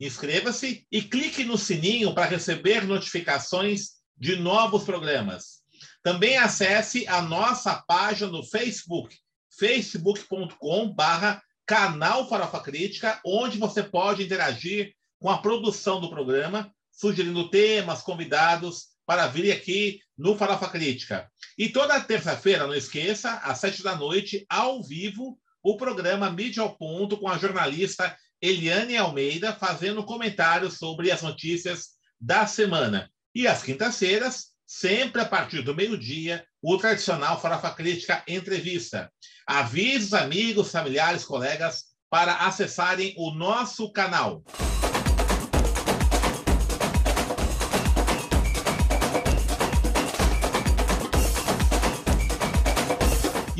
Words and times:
inscreva-se 0.00 0.86
e 0.90 1.02
clique 1.02 1.44
no 1.44 1.58
sininho 1.58 2.14
para 2.14 2.26
receber 2.26 2.86
notificações 2.86 4.00
de 4.16 4.36
novos 4.36 4.84
programas. 4.84 5.60
Também 6.02 6.38
acesse 6.38 7.06
a 7.06 7.20
nossa 7.20 7.76
página 7.86 8.30
no 8.30 8.42
Facebook, 8.42 9.16
facebook.com.br 9.58 11.40
canal 11.66 12.28
Farofa 12.28 12.60
Crítica, 12.60 13.20
onde 13.24 13.58
você 13.58 13.82
pode 13.82 14.24
interagir 14.24 14.94
com 15.20 15.28
a 15.28 15.38
produção 15.38 16.00
do 16.00 16.10
programa, 16.10 16.72
sugerindo 16.90 17.50
temas, 17.50 18.02
convidados 18.02 18.88
para 19.06 19.26
vir 19.26 19.52
aqui 19.52 20.00
no 20.16 20.36
Farofa 20.36 20.68
Crítica. 20.68 21.30
E 21.58 21.68
toda 21.68 22.00
terça-feira, 22.00 22.66
não 22.66 22.74
esqueça, 22.74 23.34
às 23.44 23.58
sete 23.58 23.82
da 23.82 23.94
noite, 23.94 24.46
ao 24.48 24.82
vivo, 24.82 25.38
o 25.62 25.76
programa 25.76 26.30
Mídia 26.30 26.62
ao 26.62 26.76
Ponto 26.76 27.18
com 27.18 27.28
a 27.28 27.38
jornalista 27.38 28.16
Eliane 28.42 28.96
Almeida 28.96 29.52
fazendo 29.52 30.04
comentários 30.04 30.78
sobre 30.78 31.10
as 31.10 31.22
notícias 31.22 31.90
da 32.20 32.46
semana. 32.46 33.10
E 33.34 33.46
às 33.46 33.62
quintas-feiras, 33.62 34.48
sempre 34.66 35.20
a 35.20 35.24
partir 35.24 35.62
do 35.62 35.74
meio-dia, 35.74 36.44
o 36.62 36.76
tradicional 36.76 37.40
Farofa 37.40 37.70
Crítica 37.70 38.22
Entrevista. 38.26 39.10
Avise 39.46 40.06
os 40.06 40.14
amigos, 40.14 40.70
familiares, 40.70 41.24
colegas 41.24 41.84
para 42.08 42.34
acessarem 42.46 43.14
o 43.16 43.30
nosso 43.32 43.92
canal. 43.92 44.42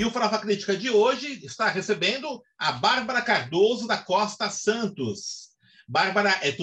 E 0.01 0.05
o 0.07 0.11
Farofa 0.11 0.39
Crítica 0.39 0.75
de 0.75 0.89
hoje 0.89 1.45
está 1.45 1.69
recebendo 1.69 2.43
a 2.59 2.73
Bárbara 2.73 3.21
Cardoso 3.21 3.87
da 3.87 3.99
Costa 3.99 4.49
Santos. 4.49 5.51
Bárbara 5.87 6.39
é 6.41 6.57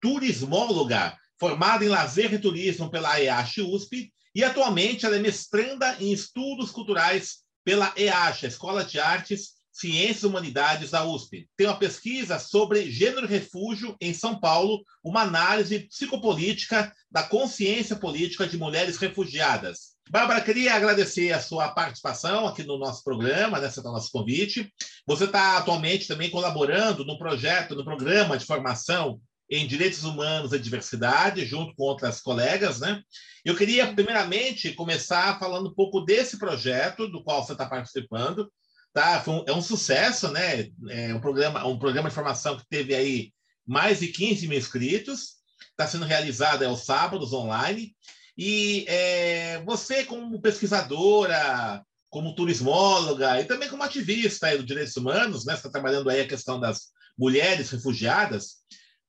turismóloga, 0.00 1.16
formada 1.38 1.84
em 1.84 1.88
lazer 1.88 2.34
e 2.34 2.40
turismo 2.40 2.90
pela 2.90 3.20
EASH 3.20 3.58
USP, 3.58 4.12
e 4.34 4.42
atualmente 4.42 5.06
ela 5.06 5.14
é 5.14 5.20
mestranda 5.20 5.96
em 6.00 6.12
estudos 6.12 6.72
culturais 6.72 7.44
pela 7.64 7.94
EASH, 7.96 8.42
Escola 8.46 8.84
de 8.84 8.98
Artes, 8.98 9.50
Ciências 9.70 10.24
e 10.24 10.26
Humanidades 10.26 10.90
da 10.90 11.04
USP. 11.04 11.48
Tem 11.56 11.68
uma 11.68 11.78
pesquisa 11.78 12.40
sobre 12.40 12.90
gênero 12.90 13.26
e 13.26 13.30
refúgio 13.30 13.96
em 14.00 14.12
São 14.12 14.40
Paulo, 14.40 14.82
uma 15.04 15.22
análise 15.22 15.86
psicopolítica 15.86 16.92
da 17.08 17.22
consciência 17.22 17.94
política 17.94 18.44
de 18.44 18.58
mulheres 18.58 18.96
refugiadas. 18.96 19.91
Bárbara, 20.10 20.40
queria 20.40 20.74
agradecer 20.74 21.32
a 21.32 21.40
sua 21.40 21.68
participação 21.70 22.46
aqui 22.46 22.62
no 22.62 22.78
nosso 22.78 23.02
programa, 23.02 23.58
né, 23.58 23.70
nosso 23.84 24.10
convite. 24.10 24.72
Você 25.06 25.24
está 25.24 25.56
atualmente 25.56 26.06
também 26.06 26.30
colaborando 26.30 27.04
no 27.04 27.18
projeto, 27.18 27.74
no 27.74 27.84
programa 27.84 28.36
de 28.36 28.44
formação 28.44 29.20
em 29.48 29.66
Direitos 29.66 30.04
Humanos 30.04 30.52
e 30.52 30.58
Diversidade, 30.58 31.44
junto 31.44 31.74
com 31.74 31.84
outras 31.84 32.20
colegas, 32.20 32.80
né? 32.80 33.02
Eu 33.44 33.56
queria, 33.56 33.92
primeiramente, 33.92 34.72
começar 34.72 35.38
falando 35.38 35.68
um 35.68 35.74
pouco 35.74 36.00
desse 36.00 36.38
projeto 36.38 37.08
do 37.08 37.22
qual 37.22 37.44
você 37.44 37.52
está 37.52 37.66
participando. 37.66 38.50
Tá? 38.92 39.22
Um, 39.26 39.44
é 39.46 39.52
um 39.52 39.62
sucesso, 39.62 40.30
né? 40.30 40.68
É 40.88 41.14
um 41.14 41.20
programa, 41.20 41.66
um 41.66 41.78
programa 41.78 42.08
de 42.08 42.14
formação 42.14 42.56
que 42.56 42.66
teve 42.68 42.94
aí 42.94 43.32
mais 43.66 44.00
de 44.00 44.08
15 44.08 44.46
mil 44.46 44.58
inscritos. 44.58 45.34
Está 45.70 45.86
sendo 45.86 46.06
realizado 46.06 46.62
aos 46.62 46.84
sábados 46.84 47.32
online. 47.32 47.94
E 48.36 48.84
é, 48.88 49.62
você, 49.64 50.04
como 50.04 50.40
pesquisadora, 50.40 51.84
como 52.08 52.34
turismóloga 52.34 53.40
e 53.40 53.44
também 53.44 53.68
como 53.68 53.82
ativista 53.82 54.46
aí 54.46 54.56
dos 54.56 54.66
direitos 54.66 54.96
humanos, 54.96 55.44
né? 55.44 55.54
Você 55.54 55.60
está 55.60 55.70
trabalhando 55.70 56.10
aí 56.10 56.20
a 56.20 56.28
questão 56.28 56.60
das 56.60 56.88
mulheres 57.16 57.70
refugiadas. 57.70 58.62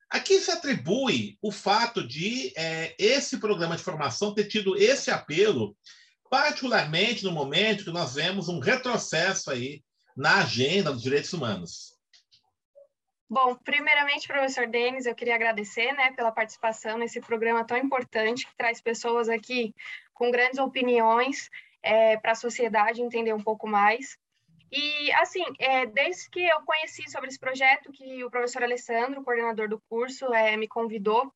A 0.09 0.19
que 0.19 0.39
se 0.39 0.51
atribui 0.51 1.37
o 1.41 1.51
fato 1.51 2.05
de 2.05 2.53
é, 2.55 2.95
esse 2.97 3.37
programa 3.37 3.75
de 3.75 3.83
formação 3.83 4.33
ter 4.33 4.45
tido 4.45 4.77
esse 4.77 5.09
apelo, 5.09 5.75
particularmente 6.29 7.23
no 7.23 7.31
momento 7.31 7.83
que 7.83 7.91
nós 7.91 8.13
vemos 8.13 8.47
um 8.47 8.59
retrocesso 8.59 9.51
aí 9.51 9.83
na 10.15 10.43
agenda 10.43 10.91
dos 10.91 11.01
direitos 11.01 11.33
humanos? 11.33 11.92
Bom, 13.33 13.55
primeiramente, 13.55 14.27
professor 14.27 14.67
Denis, 14.67 15.07
eu 15.07 15.15
queria 15.15 15.33
agradecer 15.33 15.91
né, 15.93 16.11
pela 16.11 16.31
participação 16.31 16.99
nesse 16.99 17.19
programa 17.19 17.65
tão 17.65 17.75
importante 17.75 18.45
que 18.45 18.55
traz 18.55 18.79
pessoas 18.79 19.27
aqui 19.27 19.73
com 20.13 20.29
grandes 20.29 20.59
opiniões 20.59 21.49
é, 21.81 22.15
para 22.17 22.33
a 22.33 22.35
sociedade 22.35 23.01
entender 23.01 23.33
um 23.33 23.41
pouco 23.41 23.67
mais. 23.67 24.19
E, 24.71 25.11
assim, 25.13 25.43
é, 25.57 25.87
desde 25.87 26.29
que 26.29 26.45
eu 26.45 26.61
conheci 26.61 27.09
sobre 27.09 27.27
esse 27.27 27.39
projeto, 27.39 27.91
que 27.91 28.23
o 28.23 28.29
professor 28.29 28.61
Alessandro, 28.61 29.23
coordenador 29.23 29.67
do 29.67 29.81
curso, 29.89 30.31
é, 30.31 30.55
me 30.55 30.67
convidou, 30.67 31.33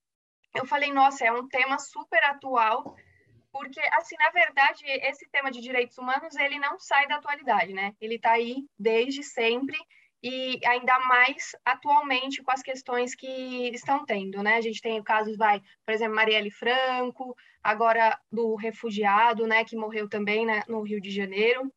eu 0.54 0.68
falei, 0.68 0.94
nossa, 0.94 1.26
é 1.26 1.32
um 1.32 1.48
tema 1.48 1.80
super 1.80 2.24
atual, 2.26 2.96
porque, 3.52 3.82
assim, 3.94 4.16
na 4.20 4.30
verdade, 4.30 4.84
esse 4.86 5.28
tema 5.32 5.50
de 5.50 5.60
direitos 5.62 5.98
humanos, 5.98 6.36
ele 6.36 6.60
não 6.60 6.78
sai 6.78 7.08
da 7.08 7.16
atualidade, 7.16 7.74
né? 7.74 7.96
Ele 8.00 8.18
está 8.18 8.34
aí 8.34 8.68
desde 8.78 9.24
sempre, 9.24 9.76
e 10.22 10.60
ainda 10.66 11.00
mais 11.00 11.56
atualmente 11.64 12.42
com 12.42 12.52
as 12.52 12.64
questões 12.64 13.14
que 13.14 13.70
estão 13.74 14.06
tendo, 14.06 14.42
né? 14.42 14.56
A 14.56 14.62
gente 14.62 14.82
tem 14.82 15.02
casos, 15.04 15.38
vai, 15.38 15.62
por 15.86 15.94
exemplo, 15.94 16.16
Marielle 16.16 16.52
Franco, 16.52 17.36
agora 17.64 18.20
do 18.32 18.56
refugiado, 18.56 19.46
né, 19.46 19.64
que 19.64 19.76
morreu 19.76 20.08
também 20.08 20.46
né, 20.46 20.64
no 20.68 20.82
Rio 20.82 21.02
de 21.02 21.12
Janeiro. 21.12 21.72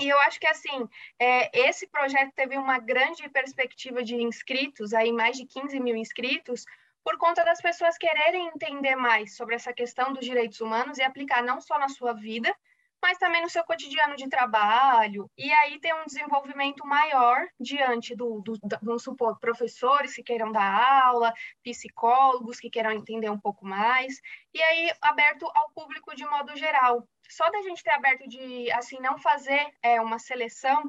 E 0.00 0.08
eu 0.08 0.18
acho 0.20 0.38
que, 0.38 0.46
assim, 0.46 0.88
é, 1.18 1.68
esse 1.68 1.86
projeto 1.86 2.32
teve 2.34 2.56
uma 2.58 2.78
grande 2.78 3.28
perspectiva 3.30 4.02
de 4.02 4.14
inscritos, 4.14 4.92
aí 4.92 5.10
mais 5.10 5.36
de 5.36 5.46
15 5.46 5.80
mil 5.80 5.96
inscritos, 5.96 6.64
por 7.02 7.16
conta 7.18 7.44
das 7.44 7.62
pessoas 7.62 7.96
quererem 7.96 8.48
entender 8.48 8.96
mais 8.96 9.36
sobre 9.36 9.54
essa 9.54 9.72
questão 9.72 10.12
dos 10.12 10.24
direitos 10.24 10.60
humanos 10.60 10.98
e 10.98 11.02
aplicar 11.02 11.42
não 11.42 11.60
só 11.60 11.78
na 11.78 11.88
sua 11.88 12.12
vida, 12.12 12.54
mas 13.02 13.18
também 13.18 13.42
no 13.42 13.48
seu 13.48 13.64
cotidiano 13.64 14.16
de 14.16 14.28
trabalho, 14.28 15.30
e 15.36 15.52
aí 15.52 15.78
tem 15.80 15.94
um 15.94 16.04
desenvolvimento 16.06 16.86
maior 16.86 17.46
diante 17.60 18.14
do, 18.14 18.40
do, 18.40 18.54
do, 18.54 18.78
vamos 18.82 19.02
supor, 19.02 19.38
professores 19.38 20.14
que 20.14 20.22
queiram 20.22 20.50
dar 20.50 21.04
aula, 21.04 21.32
psicólogos 21.62 22.58
que 22.58 22.70
queiram 22.70 22.92
entender 22.92 23.30
um 23.30 23.38
pouco 23.38 23.64
mais, 23.66 24.20
e 24.52 24.62
aí 24.62 24.92
aberto 25.02 25.46
ao 25.54 25.70
público 25.70 26.14
de 26.14 26.26
modo 26.26 26.56
geral. 26.56 27.06
Só 27.28 27.50
da 27.50 27.60
gente 27.62 27.82
ter 27.82 27.90
aberto 27.90 28.28
de, 28.28 28.70
assim, 28.72 29.00
não 29.00 29.18
fazer 29.18 29.66
é, 29.82 30.00
uma 30.00 30.18
seleção, 30.18 30.82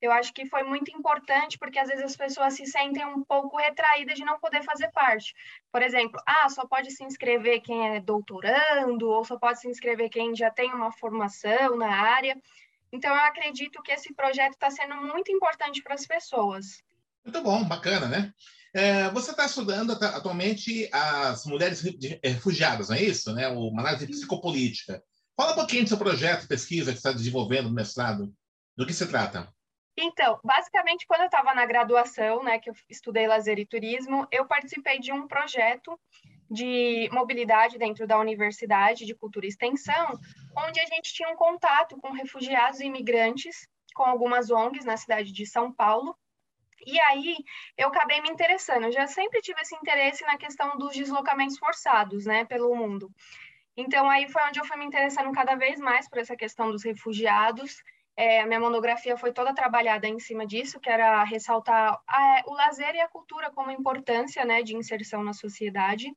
eu 0.00 0.10
acho 0.12 0.32
que 0.32 0.46
foi 0.46 0.62
muito 0.62 0.90
importante, 0.96 1.58
porque 1.58 1.78
às 1.78 1.88
vezes 1.88 2.04
as 2.04 2.16
pessoas 2.16 2.54
se 2.54 2.64
sentem 2.66 3.04
um 3.04 3.22
pouco 3.22 3.58
retraídas 3.58 4.16
de 4.16 4.24
não 4.24 4.40
poder 4.40 4.62
fazer 4.62 4.90
parte. 4.92 5.34
Por 5.70 5.82
exemplo, 5.82 6.20
ah, 6.26 6.48
só 6.48 6.66
pode 6.66 6.90
se 6.90 7.04
inscrever 7.04 7.60
quem 7.60 7.96
é 7.96 8.00
doutorando, 8.00 9.08
ou 9.08 9.24
só 9.24 9.38
pode 9.38 9.60
se 9.60 9.68
inscrever 9.68 10.08
quem 10.08 10.34
já 10.34 10.50
tem 10.50 10.72
uma 10.72 10.90
formação 10.90 11.76
na 11.76 11.90
área. 11.90 12.40
Então, 12.92 13.14
eu 13.14 13.20
acredito 13.20 13.82
que 13.82 13.92
esse 13.92 14.12
projeto 14.14 14.54
está 14.54 14.70
sendo 14.70 14.96
muito 14.96 15.30
importante 15.30 15.82
para 15.82 15.94
as 15.94 16.06
pessoas. 16.06 16.82
Muito 17.24 17.42
bom, 17.42 17.62
bacana, 17.64 18.08
né? 18.08 18.32
É, 18.72 19.10
você 19.10 19.32
está 19.32 19.46
estudando 19.46 19.92
atualmente 19.92 20.88
as 20.92 21.44
mulheres 21.44 21.82
refugiadas, 22.22 22.88
não 22.88 22.96
é 22.96 23.02
isso? 23.02 23.32
Né? 23.32 23.48
Uma 23.48 23.82
análise 23.82 24.06
psicopolítica. 24.06 25.02
Fala 25.36 25.52
um 25.52 25.56
pouquinho 25.56 25.82
do 25.82 25.88
seu 25.88 25.98
projeto, 25.98 26.46
pesquisa 26.46 26.92
que 26.92 26.98
está 26.98 27.12
desenvolvendo 27.12 27.68
no 27.68 27.74
mestrado. 27.74 28.32
Do 28.76 28.86
que 28.86 28.94
se 28.94 29.06
trata? 29.06 29.52
Então, 29.96 30.40
basicamente, 30.42 31.06
quando 31.06 31.22
eu 31.22 31.26
estava 31.26 31.54
na 31.54 31.66
graduação, 31.66 32.42
né, 32.42 32.58
que 32.58 32.70
eu 32.70 32.74
estudei 32.88 33.26
lazer 33.26 33.58
e 33.58 33.66
turismo, 33.66 34.26
eu 34.30 34.46
participei 34.46 34.98
de 34.98 35.12
um 35.12 35.26
projeto 35.26 35.98
de 36.50 37.08
mobilidade 37.12 37.78
dentro 37.78 38.06
da 38.06 38.18
Universidade 38.18 39.06
de 39.06 39.14
Cultura 39.14 39.46
e 39.46 39.48
Extensão, 39.48 40.18
onde 40.56 40.80
a 40.80 40.86
gente 40.86 41.12
tinha 41.12 41.28
um 41.28 41.36
contato 41.36 41.96
com 41.98 42.10
refugiados 42.12 42.80
e 42.80 42.86
imigrantes, 42.86 43.68
com 43.94 44.02
algumas 44.02 44.50
ONGs 44.50 44.84
na 44.84 44.96
cidade 44.96 45.32
de 45.32 45.46
São 45.46 45.72
Paulo. 45.72 46.16
E 46.86 46.98
aí 47.00 47.36
eu 47.76 47.88
acabei 47.88 48.20
me 48.20 48.30
interessando. 48.30 48.84
Eu 48.84 48.92
já 48.92 49.06
sempre 49.06 49.40
tive 49.42 49.60
esse 49.60 49.76
interesse 49.76 50.24
na 50.24 50.38
questão 50.38 50.76
dos 50.78 50.94
deslocamentos 50.94 51.58
forçados, 51.58 52.24
né, 52.24 52.44
pelo 52.44 52.74
mundo. 52.74 53.10
Então 53.76 54.10
aí 54.10 54.28
foi 54.28 54.42
onde 54.44 54.58
eu 54.58 54.64
fui 54.64 54.76
me 54.76 54.86
interessando 54.86 55.30
cada 55.32 55.54
vez 55.54 55.78
mais 55.78 56.08
por 56.08 56.18
essa 56.18 56.36
questão 56.36 56.70
dos 56.70 56.84
refugiados 56.84 57.82
É, 58.16 58.40
a 58.40 58.46
minha 58.46 58.60
monografia 58.60 59.16
foi 59.16 59.32
toda 59.32 59.54
trabalhada 59.54 60.06
em 60.06 60.18
cima 60.18 60.46
disso, 60.46 60.80
que 60.80 60.90
era 60.90 61.24
ressaltar 61.24 61.98
a, 62.06 62.42
o 62.46 62.54
lazer 62.54 62.94
e 62.94 63.00
a 63.00 63.08
cultura 63.08 63.50
como 63.50 63.70
importância 63.70 64.44
né, 64.44 64.62
de 64.62 64.76
inserção 64.76 65.22
na 65.22 65.32
sociedade. 65.32 66.12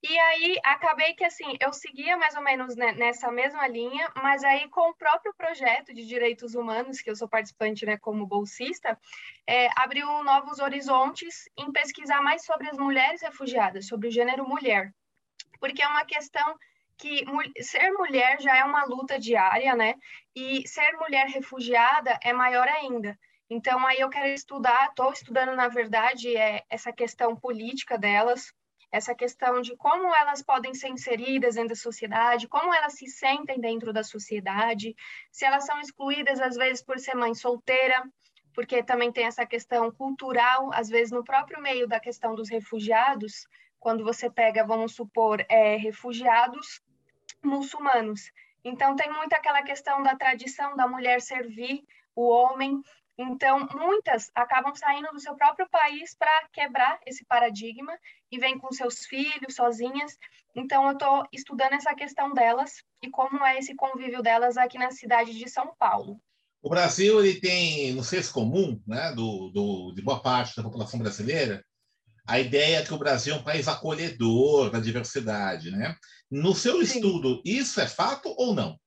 E 0.00 0.16
aí 0.16 0.56
acabei 0.62 1.12
que 1.14 1.24
assim, 1.24 1.56
eu 1.60 1.72
seguia 1.72 2.16
mais 2.16 2.36
ou 2.36 2.42
menos 2.42 2.76
nessa 2.76 3.32
mesma 3.32 3.66
linha, 3.66 4.08
mas 4.22 4.44
aí 4.44 4.68
com 4.68 4.90
o 4.90 4.94
próprio 4.94 5.34
projeto 5.34 5.92
de 5.92 6.06
direitos 6.06 6.54
humanos, 6.54 7.00
que 7.00 7.10
eu 7.10 7.16
sou 7.16 7.28
participante 7.28 7.84
né, 7.84 7.96
como 7.96 8.24
bolsista, 8.24 8.96
é, 9.44 9.68
abriu 9.76 10.06
novos 10.22 10.60
horizontes 10.60 11.48
em 11.58 11.72
pesquisar 11.72 12.22
mais 12.22 12.44
sobre 12.44 12.68
as 12.68 12.78
mulheres 12.78 13.22
refugiadas, 13.22 13.88
sobre 13.88 14.06
o 14.06 14.10
gênero 14.10 14.48
mulher. 14.48 14.94
Porque 15.58 15.82
é 15.82 15.88
uma 15.88 16.04
questão 16.04 16.56
que 16.98 17.24
ser 17.62 17.92
mulher 17.92 18.40
já 18.40 18.56
é 18.56 18.64
uma 18.64 18.84
luta 18.84 19.18
diária, 19.18 19.74
né? 19.76 19.94
E 20.34 20.66
ser 20.66 20.92
mulher 20.98 21.26
refugiada 21.28 22.18
é 22.22 22.32
maior 22.32 22.66
ainda. 22.66 23.16
Então, 23.48 23.86
aí 23.86 24.00
eu 24.00 24.10
quero 24.10 24.28
estudar, 24.28 24.88
estou 24.88 25.12
estudando, 25.12 25.54
na 25.54 25.68
verdade, 25.68 26.36
é, 26.36 26.64
essa 26.68 26.92
questão 26.92 27.34
política 27.34 27.96
delas, 27.96 28.52
essa 28.90 29.14
questão 29.14 29.60
de 29.60 29.76
como 29.76 30.14
elas 30.14 30.42
podem 30.42 30.74
ser 30.74 30.88
inseridas 30.88 31.54
dentro 31.54 31.70
da 31.70 31.76
sociedade, 31.76 32.48
como 32.48 32.74
elas 32.74 32.94
se 32.94 33.06
sentem 33.06 33.60
dentro 33.60 33.92
da 33.92 34.02
sociedade, 34.02 34.94
se 35.30 35.44
elas 35.44 35.64
são 35.64 35.80
excluídas 35.80 36.40
às 36.40 36.56
vezes 36.56 36.82
por 36.82 36.98
ser 36.98 37.14
mãe 37.14 37.34
solteira, 37.34 38.02
porque 38.54 38.82
também 38.82 39.12
tem 39.12 39.24
essa 39.24 39.46
questão 39.46 39.90
cultural, 39.90 40.70
às 40.74 40.88
vezes 40.88 41.12
no 41.12 41.24
próprio 41.24 41.62
meio 41.62 41.86
da 41.86 42.00
questão 42.00 42.34
dos 42.34 42.50
refugiados, 42.50 43.46
quando 43.78 44.04
você 44.04 44.28
pega, 44.28 44.66
vamos 44.66 44.94
supor, 44.94 45.44
é, 45.48 45.76
refugiados 45.76 46.82
muçulmanos. 47.42 48.30
Então 48.64 48.96
tem 48.96 49.12
muito 49.12 49.32
aquela 49.32 49.62
questão 49.62 50.02
da 50.02 50.16
tradição 50.16 50.76
da 50.76 50.86
mulher 50.86 51.20
servir 51.20 51.84
o 52.14 52.28
homem 52.28 52.82
então, 53.18 53.68
muitas 53.74 54.30
acabam 54.32 54.72
saindo 54.76 55.10
do 55.10 55.18
seu 55.18 55.34
próprio 55.34 55.68
país 55.68 56.14
para 56.14 56.30
quebrar 56.52 57.00
esse 57.04 57.24
paradigma 57.24 57.92
e 58.30 58.38
vêm 58.38 58.56
com 58.56 58.70
seus 58.70 59.04
filhos, 59.06 59.56
sozinhas. 59.56 60.16
Então, 60.54 60.86
eu 60.86 60.92
estou 60.92 61.26
estudando 61.32 61.72
essa 61.72 61.92
questão 61.96 62.32
delas 62.32 62.84
e 63.02 63.10
como 63.10 63.44
é 63.44 63.58
esse 63.58 63.74
convívio 63.74 64.22
delas 64.22 64.56
aqui 64.56 64.78
na 64.78 64.92
cidade 64.92 65.36
de 65.36 65.48
São 65.48 65.74
Paulo. 65.76 66.20
O 66.62 66.70
Brasil 66.70 67.18
ele 67.18 67.40
tem, 67.40 67.92
no 67.92 68.04
senso 68.04 68.32
comum, 68.32 68.80
né, 68.86 69.12
do, 69.12 69.50
do, 69.50 69.92
de 69.94 70.02
boa 70.02 70.20
parte 70.22 70.56
da 70.56 70.62
população 70.62 71.00
brasileira, 71.00 71.64
a 72.24 72.38
ideia 72.38 72.84
que 72.84 72.94
o 72.94 72.98
Brasil 72.98 73.34
é 73.34 73.38
um 73.38 73.42
país 73.42 73.66
acolhedor 73.66 74.70
da 74.70 74.78
diversidade. 74.78 75.72
Né? 75.72 75.96
No 76.30 76.54
seu 76.54 76.84
Sim. 76.84 76.96
estudo, 76.96 77.42
isso 77.44 77.80
é 77.80 77.88
fato 77.88 78.34
ou 78.36 78.54
não? 78.54 78.78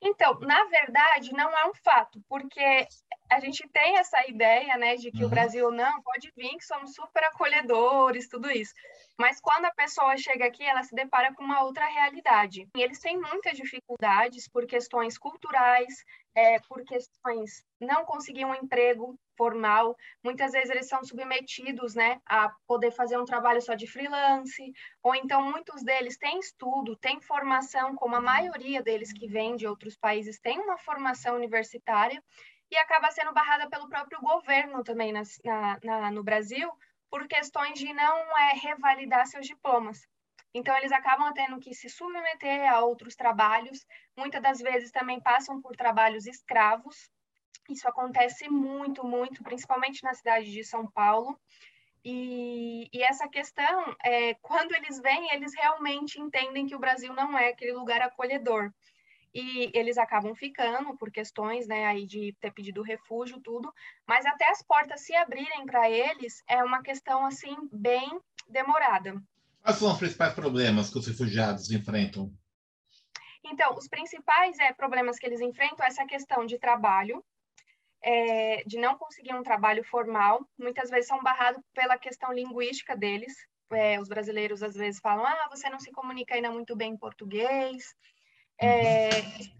Então, 0.00 0.38
na 0.40 0.64
verdade, 0.64 1.32
não 1.32 1.50
é 1.50 1.66
um 1.66 1.74
fato, 1.74 2.22
porque 2.28 2.86
a 3.28 3.40
gente 3.40 3.68
tem 3.68 3.98
essa 3.98 4.26
ideia, 4.28 4.76
né, 4.76 4.96
de 4.96 5.10
que 5.10 5.20
uhum. 5.20 5.26
o 5.26 5.30
Brasil 5.30 5.70
não 5.70 6.00
pode 6.02 6.32
vir, 6.36 6.56
que 6.56 6.64
somos 6.64 6.94
super 6.94 7.24
acolhedores, 7.24 8.28
tudo 8.28 8.50
isso. 8.50 8.72
Mas 9.18 9.40
quando 9.40 9.64
a 9.64 9.74
pessoa 9.74 10.16
chega 10.16 10.46
aqui, 10.46 10.62
ela 10.62 10.82
se 10.82 10.94
depara 10.94 11.34
com 11.34 11.42
uma 11.42 11.62
outra 11.62 11.86
realidade. 11.86 12.68
E 12.76 12.82
eles 12.82 13.00
têm 13.00 13.18
muitas 13.18 13.56
dificuldades 13.56 14.48
por 14.48 14.66
questões 14.66 15.18
culturais, 15.18 16.04
é, 16.34 16.60
por 16.68 16.84
questões 16.84 17.64
não 17.80 18.04
conseguir 18.04 18.44
um 18.44 18.54
emprego 18.54 19.18
formal. 19.36 19.96
Muitas 20.22 20.52
vezes 20.52 20.70
eles 20.70 20.88
são 20.88 21.02
submetidos, 21.02 21.94
né, 21.94 22.20
a 22.26 22.50
poder 22.66 22.90
fazer 22.90 23.18
um 23.18 23.24
trabalho 23.24 23.60
só 23.60 23.74
de 23.74 23.86
freelance, 23.86 24.72
ou 25.02 25.14
então 25.14 25.42
muitos 25.42 25.82
deles 25.82 26.16
têm 26.16 26.38
estudo, 26.38 26.96
têm 26.96 27.20
formação, 27.20 27.94
como 27.96 28.16
a 28.16 28.20
maioria 28.20 28.82
deles 28.82 29.12
que 29.12 29.26
vêm 29.26 29.56
de 29.56 29.66
outros 29.66 29.96
países 29.96 30.38
tem 30.38 30.58
uma 30.58 30.78
formação 30.78 31.34
universitária 31.34 32.22
e 32.70 32.76
acaba 32.76 33.10
sendo 33.10 33.32
barrada 33.32 33.68
pelo 33.68 33.88
próprio 33.88 34.20
governo 34.20 34.82
também 34.82 35.12
na, 35.12 35.22
na, 35.82 36.10
no 36.10 36.22
Brasil 36.22 36.70
por 37.10 37.26
questões 37.28 37.78
de 37.78 37.92
não 37.92 38.38
é, 38.38 38.54
revalidar 38.54 39.26
seus 39.26 39.46
diplomas. 39.46 40.06
Então, 40.52 40.76
eles 40.76 40.90
acabam 40.90 41.32
tendo 41.32 41.60
que 41.60 41.74
se 41.74 41.88
submeter 41.88 42.72
a 42.72 42.80
outros 42.80 43.14
trabalhos, 43.14 43.86
muitas 44.16 44.42
das 44.42 44.58
vezes 44.58 44.90
também 44.90 45.20
passam 45.20 45.60
por 45.60 45.76
trabalhos 45.76 46.26
escravos. 46.26 47.10
Isso 47.68 47.86
acontece 47.88 48.48
muito, 48.48 49.04
muito, 49.04 49.42
principalmente 49.42 50.02
na 50.02 50.14
cidade 50.14 50.50
de 50.50 50.64
São 50.64 50.90
Paulo. 50.90 51.38
E, 52.04 52.88
e 52.92 53.02
essa 53.02 53.28
questão, 53.28 53.96
é, 54.02 54.34
quando 54.34 54.74
eles 54.74 54.98
vêm, 55.00 55.34
eles 55.34 55.54
realmente 55.54 56.20
entendem 56.20 56.66
que 56.66 56.74
o 56.74 56.78
Brasil 56.78 57.12
não 57.12 57.36
é 57.36 57.48
aquele 57.48 57.72
lugar 57.72 58.00
acolhedor 58.00 58.72
e 59.36 59.70
eles 59.74 59.98
acabam 59.98 60.34
ficando 60.34 60.96
por 60.96 61.10
questões, 61.10 61.66
né, 61.66 61.84
aí 61.84 62.06
de 62.06 62.34
ter 62.40 62.50
pedido 62.52 62.80
refúgio, 62.80 63.38
tudo, 63.38 63.70
mas 64.06 64.24
até 64.24 64.48
as 64.50 64.62
portas 64.62 65.02
se 65.02 65.14
abrirem 65.14 65.66
para 65.66 65.90
eles 65.90 66.42
é 66.48 66.64
uma 66.64 66.82
questão, 66.82 67.26
assim, 67.26 67.54
bem 67.70 68.18
demorada. 68.48 69.22
Quais 69.62 69.76
são 69.76 69.92
os 69.92 69.98
principais 69.98 70.32
problemas 70.32 70.88
que 70.88 70.98
os 70.98 71.06
refugiados 71.06 71.70
enfrentam? 71.70 72.32
Então, 73.44 73.74
os 73.74 73.86
principais 73.86 74.58
é, 74.58 74.72
problemas 74.72 75.18
que 75.18 75.26
eles 75.26 75.42
enfrentam 75.42 75.84
é 75.84 75.88
essa 75.88 76.06
questão 76.06 76.46
de 76.46 76.58
trabalho, 76.58 77.22
é, 78.02 78.62
de 78.64 78.78
não 78.78 78.96
conseguir 78.96 79.34
um 79.34 79.42
trabalho 79.42 79.84
formal, 79.84 80.48
muitas 80.58 80.88
vezes 80.88 81.08
são 81.08 81.22
barrados 81.22 81.62
pela 81.74 81.98
questão 81.98 82.32
linguística 82.32 82.96
deles, 82.96 83.34
é, 83.70 84.00
os 84.00 84.08
brasileiros 84.08 84.62
às 84.62 84.74
vezes 84.74 84.98
falam, 85.00 85.26
ah, 85.26 85.48
você 85.50 85.68
não 85.68 85.78
se 85.78 85.90
comunica 85.92 86.34
ainda 86.34 86.50
muito 86.50 86.74
bem 86.74 86.92
em 86.92 86.96
português, 86.96 87.94
é, 88.58 89.08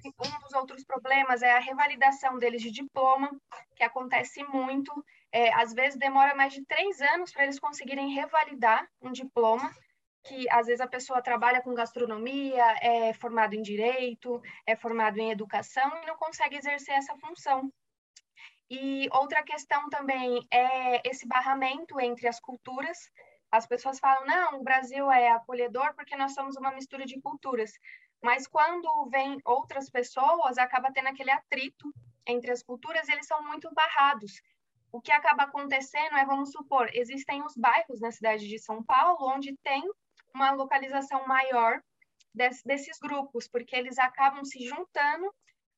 um 0.07 0.41
dos 0.41 0.53
outros 0.55 0.85
problemas 0.85 1.43
é 1.43 1.53
a 1.53 1.59
revalidação 1.59 2.39
deles 2.39 2.63
de 2.63 2.71
diploma, 2.71 3.31
que 3.75 3.85
acontece 3.85 4.43
muito. 4.45 4.93
É, 5.33 5.53
às 5.55 5.75
vezes 5.75 5.99
demora 5.99 6.35
mais 6.35 6.53
de 6.53 6.65
três 6.65 7.01
anos 7.01 7.33
para 7.33 7.45
eles 7.45 7.59
conseguirem 7.59 8.15
revalidar 8.15 8.89
um 9.03 9.13
diploma, 9.13 9.71
que 10.25 10.49
às 10.51 10.67
vezes 10.67 10.81
a 10.81 10.89
pessoa 10.89 11.23
trabalha 11.23 11.63
com 11.63 11.75
gastronomia, 11.75 12.65
é 12.81 13.13
formado 13.15 13.55
em 13.55 13.63
direito, 13.63 14.41
é 14.67 14.75
formado 14.75 15.19
em 15.19 15.31
educação 15.31 15.91
e 16.03 16.07
não 16.07 16.17
consegue 16.17 16.57
exercer 16.57 16.95
essa 16.95 17.15
função. 17.17 17.71
E 18.69 19.09
outra 19.13 19.45
questão 19.45 19.89
também 19.89 20.45
é 20.51 21.09
esse 21.09 21.27
barramento 21.27 22.01
entre 22.01 22.27
as 22.27 22.41
culturas. 22.41 22.99
As 23.51 23.67
pessoas 23.67 24.01
falam, 24.01 24.27
não, 24.27 24.61
o 24.61 24.65
Brasil 24.65 25.11
é 25.11 25.31
acolhedor 25.31 25.95
porque 25.95 26.17
nós 26.17 26.35
somos 26.35 26.57
uma 26.57 26.73
mistura 26.73 27.07
de 27.07 27.21
culturas. 27.21 27.71
Mas 28.27 28.45
quando 28.49 29.09
vem 29.09 29.41
outras 29.45 29.89
pessoas, 29.89 30.59
acaba 30.59 30.91
tendo 30.91 31.07
aquele 31.07 31.31
atrito 31.31 31.95
entre 32.27 32.51
as 32.51 32.61
culturas 32.61 33.09
eles 33.09 33.25
são 33.25 33.41
muito 33.47 33.73
barrados. 33.73 34.43
O 34.91 35.01
que 35.01 35.13
acaba 35.13 35.45
acontecendo 35.45 36.17
é, 36.17 36.27
vamos 36.27 36.51
supor, 36.51 36.91
existem 36.93 37.41
os 37.45 37.57
bairros 37.57 38.01
na 38.01 38.11
cidade 38.11 38.49
de 38.49 38.59
São 38.59 38.83
Paulo 38.83 39.33
onde 39.33 39.57
tem 39.59 39.81
uma 40.35 40.51
localização 40.51 41.25
maior 41.25 41.81
desse, 42.35 42.67
desses 42.67 42.99
grupos, 42.99 43.47
porque 43.47 43.77
eles 43.77 43.97
acabam 43.97 44.45
se 44.45 44.67
juntando 44.67 45.33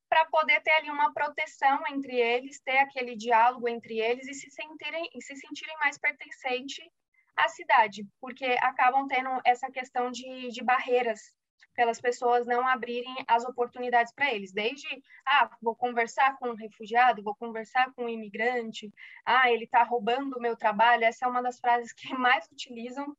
para 0.09 0.25
poder 0.31 0.63
ter 0.63 0.71
ali 0.71 0.91
uma 0.91 1.13
proteção 1.13 1.83
entre 1.91 2.17
eles, 2.17 2.63
ter 2.63 2.79
aquele 2.79 3.15
diálogo 3.15 3.69
entre 3.69 3.99
eles 4.01 4.27
e 4.27 4.33
se 4.33 4.51
sentirem, 4.51 5.07
e 5.15 5.21
se 5.21 5.37
sentirem 5.37 5.77
mais 5.81 5.99
pertencentes 5.99 6.89
à 7.37 7.47
cidade, 7.47 8.09
porque 8.19 8.57
acabam 8.63 9.07
tendo 9.07 9.39
essa 9.45 9.71
questão 9.71 10.11
de, 10.11 10.49
de 10.49 10.65
barreiras 10.65 11.37
pelas 11.75 12.01
pessoas 12.01 12.47
não 12.47 12.67
abrirem 12.67 13.15
as 13.27 13.45
oportunidades 13.45 14.13
para 14.13 14.33
eles, 14.33 14.53
desde 14.53 14.87
ah, 15.27 15.51
vou 15.63 15.77
conversar 15.77 16.37
com 16.39 16.51
um 16.51 16.55
refugiado, 16.55 17.23
vou 17.23 17.35
conversar 17.35 17.93
com 17.95 18.05
um 18.05 18.09
imigrante, 18.09 18.93
ah, 19.25 19.51
ele 19.51 19.65
está 19.65 19.83
roubando 19.83 20.37
o 20.37 20.41
meu 20.41 20.57
trabalho, 20.57 21.05
essa 21.05 21.25
é 21.25 21.29
uma 21.29 21.43
das 21.43 21.61
frases 21.61 21.93
que 21.93 22.09
mais 22.19 22.47
utilizam. 22.51 23.17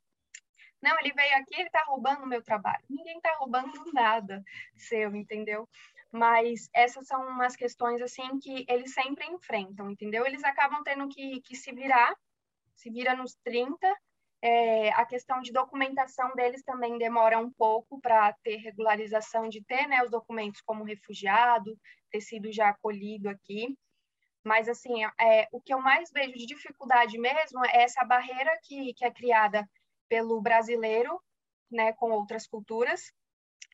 Não, 0.81 0.98
ele 1.00 1.12
veio 1.13 1.36
aqui, 1.38 1.55
ele 1.55 1.67
está 1.67 1.84
roubando 1.88 2.24
o 2.24 2.27
meu 2.27 2.41
trabalho. 2.41 2.84
Ninguém 2.89 3.17
está 3.17 3.36
roubando 3.38 3.72
nada 3.93 4.43
seu, 4.75 5.13
entendeu? 5.15 5.67
Mas 6.12 6.69
essas 6.74 7.05
são 7.05 7.22
umas 7.27 7.55
questões 7.55 8.01
assim 8.01 8.39
que 8.39 8.65
eles 8.67 8.93
sempre 8.93 9.25
enfrentam, 9.27 9.91
entendeu? 9.91 10.25
Eles 10.25 10.43
acabam 10.43 10.81
tendo 10.84 11.08
que, 11.10 11.41
que 11.41 11.55
se 11.55 11.72
virar, 11.72 12.15
se 12.75 12.89
vira 12.89 13.15
nos 13.15 13.36
30 13.43 13.77
é, 14.41 14.89
a 14.91 15.05
questão 15.05 15.41
de 15.41 15.51
documentação 15.51 16.34
deles 16.34 16.63
também 16.63 16.98
demora 16.98 17.38
um 17.38 17.51
pouco 17.51 18.00
para 18.00 18.34
ter 18.43 18.58
regularização 18.58 19.50
de 19.50 19.63
ter 19.63 19.88
né, 19.88 20.01
os 20.03 20.10
documentos 20.10 20.62
como 20.62 20.84
refugiado, 20.84 21.77
ter 22.10 22.22
sido 22.22 22.51
já 22.51 22.69
acolhido 22.69 23.29
aqui. 23.29 23.77
Mas, 24.43 24.69
assim, 24.69 25.03
é, 25.19 25.48
o 25.51 25.60
que 25.60 25.74
eu 25.74 25.81
mais 25.81 26.10
vejo 26.12 26.34
de 26.34 26.46
dificuldade 26.46 27.17
mesmo 27.17 27.63
é 27.65 27.84
essa 27.84 28.03
barreira 28.05 28.58
que, 28.63 28.93
que 28.93 29.03
é 29.03 29.12
criada 29.12 29.69
pelo 30.08 30.41
brasileiro 30.41 31.22
né, 31.69 31.93
com 31.93 32.12
outras 32.12 32.48
culturas, 32.48 33.12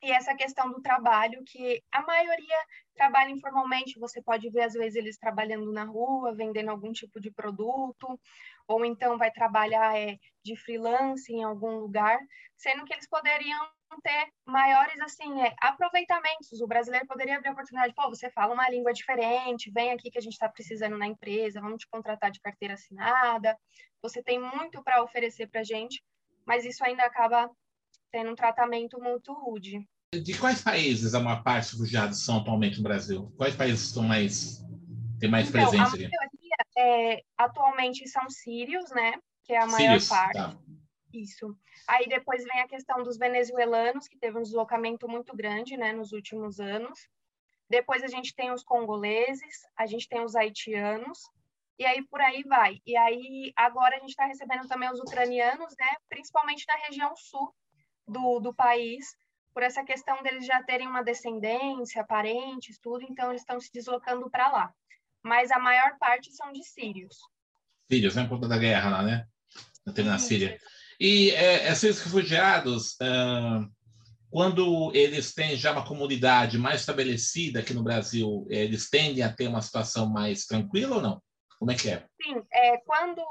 e 0.02 0.12
essa 0.12 0.34
questão 0.34 0.70
do 0.70 0.80
trabalho, 0.80 1.42
que 1.44 1.82
a 1.90 2.02
maioria 2.02 2.56
trabalha 2.94 3.30
informalmente, 3.30 3.98
você 3.98 4.22
pode 4.22 4.48
ver, 4.50 4.62
às 4.62 4.74
vezes, 4.74 4.96
eles 4.96 5.18
trabalhando 5.18 5.72
na 5.72 5.84
rua, 5.84 6.34
vendendo 6.34 6.70
algum 6.70 6.92
tipo 6.92 7.20
de 7.20 7.30
produto, 7.30 8.18
ou 8.68 8.84
então 8.84 9.16
vai 9.16 9.30
trabalhar 9.30 9.96
é, 9.96 10.18
de 10.44 10.56
freelance 10.56 11.32
em 11.32 11.42
algum 11.42 11.78
lugar, 11.78 12.18
sendo 12.56 12.84
que 12.84 12.92
eles 12.92 13.08
poderiam 13.08 13.58
ter 14.02 14.28
maiores 14.44 15.00
assim 15.00 15.42
é, 15.42 15.54
aproveitamentos. 15.60 16.60
O 16.60 16.66
brasileiro 16.66 17.06
poderia 17.06 17.36
abrir 17.36 17.48
a 17.48 17.52
oportunidade, 17.52 17.94
pô, 17.94 18.08
você 18.08 18.30
fala 18.30 18.52
uma 18.52 18.68
língua 18.68 18.92
diferente, 18.92 19.70
vem 19.70 19.92
aqui 19.92 20.10
que 20.10 20.18
a 20.18 20.22
gente 20.22 20.32
está 20.32 20.48
precisando 20.48 20.98
na 20.98 21.06
empresa, 21.06 21.60
vamos 21.60 21.78
te 21.78 21.88
contratar 21.88 22.30
de 22.30 22.40
carteira 22.40 22.74
assinada. 22.74 23.56
Você 24.02 24.22
tem 24.22 24.38
muito 24.38 24.82
para 24.82 25.02
oferecer 25.02 25.48
para 25.48 25.60
a 25.60 25.64
gente, 25.64 26.02
mas 26.44 26.64
isso 26.64 26.84
ainda 26.84 27.04
acaba 27.04 27.50
tendo 28.10 28.30
um 28.30 28.34
tratamento 28.34 29.00
muito 29.00 29.32
rude. 29.32 29.86
De 30.12 30.38
quais 30.38 30.62
países 30.62 31.14
a 31.14 31.20
maior 31.20 31.42
parte 31.42 31.70
dos 31.70 31.72
refugiados 31.72 32.24
são 32.24 32.38
atualmente 32.38 32.78
no 32.78 32.84
Brasil? 32.84 33.32
Quais 33.36 33.54
países 33.54 33.86
estão 33.86 34.02
mais 34.02 34.64
tem 35.18 35.30
mais 35.30 35.48
então, 35.48 35.60
presença 35.62 35.96
a 35.96 35.98
maioria, 35.98 36.10
é, 36.76 37.22
atualmente 37.38 38.08
são 38.08 38.28
sírios, 38.28 38.90
né? 38.90 39.14
Que 39.44 39.54
é 39.54 39.58
a 39.58 39.66
maior 39.66 39.78
sírios, 39.78 40.08
parte. 40.08 40.34
Tá. 40.34 40.56
Isso. 41.12 41.56
Aí 41.88 42.06
depois 42.06 42.44
vem 42.44 42.60
a 42.60 42.68
questão 42.68 43.02
dos 43.02 43.16
venezuelanos, 43.16 44.08
que 44.08 44.18
teve 44.18 44.38
um 44.38 44.42
deslocamento 44.42 45.08
muito 45.08 45.34
grande, 45.34 45.76
né, 45.76 45.92
nos 45.92 46.12
últimos 46.12 46.60
anos. 46.60 47.08
Depois 47.70 48.02
a 48.02 48.08
gente 48.08 48.34
tem 48.34 48.52
os 48.52 48.62
congoleses, 48.62 49.62
a 49.76 49.86
gente 49.86 50.08
tem 50.08 50.22
os 50.22 50.36
haitianos, 50.36 51.20
e 51.78 51.86
aí 51.86 52.02
por 52.06 52.20
aí 52.20 52.42
vai. 52.42 52.80
E 52.84 52.96
aí 52.96 53.52
agora 53.56 53.96
a 53.96 54.00
gente 54.00 54.10
está 54.10 54.26
recebendo 54.26 54.68
também 54.68 54.90
os 54.90 55.00
ucranianos, 55.00 55.74
né, 55.78 55.96
principalmente 56.08 56.64
na 56.68 56.76
região 56.86 57.16
sul 57.16 57.54
do, 58.06 58.40
do 58.40 58.54
país, 58.54 59.06
por 59.52 59.62
essa 59.62 59.82
questão 59.84 60.22
deles 60.22 60.44
já 60.44 60.62
terem 60.62 60.86
uma 60.86 61.02
descendência, 61.02 62.04
parentes, 62.04 62.78
tudo, 62.78 63.04
então 63.08 63.30
eles 63.30 63.42
estão 63.42 63.58
se 63.58 63.72
deslocando 63.72 64.30
para 64.30 64.50
lá. 64.50 64.72
Mas 65.22 65.50
a 65.50 65.58
maior 65.58 65.96
parte 65.98 66.30
são 66.32 66.52
de 66.52 66.62
sírios. 66.62 67.16
Sírios, 67.90 68.14
né? 68.14 68.24
Por 68.24 68.36
conta 68.36 68.48
da 68.48 68.58
guerra 68.58 68.90
lá, 68.90 69.02
né? 69.02 69.26
Na 70.04 70.18
Síria. 70.18 70.58
E 70.98 71.30
é, 71.30 71.70
esses 71.70 72.00
refugiados, 72.02 72.96
ah, 73.00 73.66
quando 74.30 74.90
eles 74.94 75.32
têm 75.32 75.56
já 75.56 75.72
uma 75.72 75.86
comunidade 75.86 76.58
mais 76.58 76.80
estabelecida 76.80 77.60
aqui 77.60 77.72
no 77.72 77.82
Brasil, 77.82 78.46
eles 78.50 78.90
tendem 78.90 79.22
a 79.22 79.32
ter 79.32 79.48
uma 79.48 79.62
situação 79.62 80.08
mais 80.08 80.44
tranquila 80.44 80.96
ou 80.96 81.02
não? 81.02 81.22
Como 81.58 81.70
é 81.70 81.74
que 81.74 81.88
é? 81.88 82.04
Sim, 82.22 82.42
é, 82.52 82.76
quando, 82.78 83.22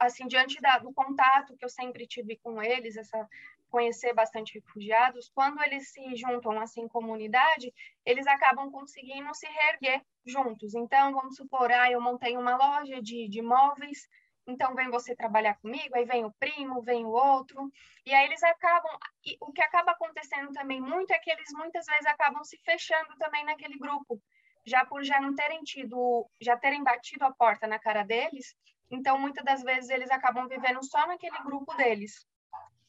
assim, 0.00 0.28
diante 0.28 0.60
da, 0.60 0.78
do 0.78 0.92
contato 0.92 1.56
que 1.56 1.64
eu 1.64 1.68
sempre 1.68 2.06
tive 2.06 2.38
com 2.42 2.62
eles, 2.62 2.96
essa 2.96 3.26
conhecer 3.74 4.14
bastante 4.14 4.54
refugiados, 4.54 5.32
quando 5.34 5.60
eles 5.64 5.90
se 5.90 6.14
juntam 6.14 6.60
assim 6.60 6.86
comunidade, 6.86 7.74
eles 8.06 8.24
acabam 8.24 8.70
conseguindo 8.70 9.34
se 9.34 9.48
reerguer 9.48 10.00
juntos. 10.24 10.76
Então, 10.76 11.12
vamos 11.12 11.34
supor, 11.34 11.72
ah, 11.72 11.90
eu 11.90 12.00
montei 12.00 12.36
uma 12.36 12.56
loja 12.56 13.02
de, 13.02 13.28
de 13.28 13.42
móveis, 13.42 14.08
então 14.46 14.76
vem 14.76 14.88
você 14.90 15.16
trabalhar 15.16 15.56
comigo, 15.56 15.96
aí 15.96 16.04
vem 16.04 16.24
o 16.24 16.32
primo, 16.38 16.82
vem 16.82 17.04
o 17.04 17.08
outro, 17.08 17.68
e 18.06 18.14
aí 18.14 18.26
eles 18.26 18.44
acabam, 18.44 18.96
o 19.40 19.52
que 19.52 19.62
acaba 19.62 19.90
acontecendo 19.90 20.52
também 20.52 20.80
muito 20.80 21.10
é 21.10 21.18
que 21.18 21.32
eles 21.32 21.50
muitas 21.52 21.84
vezes 21.84 22.06
acabam 22.06 22.44
se 22.44 22.56
fechando 22.58 23.16
também 23.18 23.44
naquele 23.44 23.76
grupo, 23.76 24.22
já 24.64 24.84
por 24.84 25.02
já 25.02 25.20
não 25.20 25.34
terem 25.34 25.64
tido, 25.64 26.30
já 26.40 26.56
terem 26.56 26.84
batido 26.84 27.24
a 27.24 27.34
porta 27.34 27.66
na 27.66 27.80
cara 27.80 28.04
deles, 28.04 28.54
então 28.88 29.18
muitas 29.18 29.44
das 29.44 29.64
vezes 29.64 29.90
eles 29.90 30.12
acabam 30.12 30.46
vivendo 30.46 30.80
só 30.84 31.08
naquele 31.08 31.38
grupo 31.42 31.74
deles, 31.74 32.24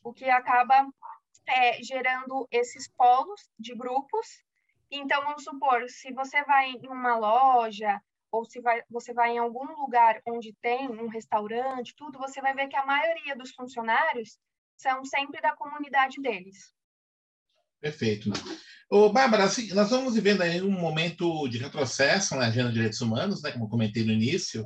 o 0.06 0.14
que 0.14 0.30
acaba 0.30 0.88
é, 1.48 1.82
gerando 1.84 2.48
esses 2.52 2.88
polos 2.96 3.42
de 3.60 3.76
grupos. 3.76 4.28
Então 4.92 5.22
vamos 5.24 5.44
supor, 5.44 5.90
se 5.90 6.14
você 6.14 6.44
vai 6.44 6.70
em 6.70 6.88
uma 6.88 7.18
loja 7.18 8.00
ou 8.32 8.46
se 8.46 8.62
vai, 8.62 8.84
você 8.90 9.14
vai 9.14 9.32
em 9.32 9.40
algum 9.40 9.66
lugar 9.82 10.22
onde 10.28 10.54
tem 10.62 10.88
um 10.88 11.08
restaurante, 11.08 11.96
tudo, 11.98 12.20
você 12.20 12.40
vai 12.40 12.54
ver 12.54 12.68
que 12.68 12.76
a 12.76 12.86
maioria 12.86 13.36
dos 13.36 13.52
funcionários 13.52 14.38
são 14.78 15.04
sempre 15.04 15.42
da 15.42 15.56
comunidade 15.56 16.22
deles. 16.22 16.72
Perfeito. 17.82 18.32
Ô, 18.90 19.10
Bárbara, 19.10 19.46
assim, 19.46 19.74
nós 19.74 19.90
vamos 19.90 20.14
vivendo 20.14 20.42
aí 20.42 20.62
um 20.62 20.72
momento 20.72 21.48
de 21.48 21.58
retrocesso 21.58 22.36
na 22.36 22.48
agenda 22.48 22.70
de 22.70 22.76
direitos 22.76 23.02
humanos, 23.02 23.42
né, 23.42 23.52
como 23.52 23.70
comentei 23.70 24.04
no 24.04 24.12
início 24.12 24.66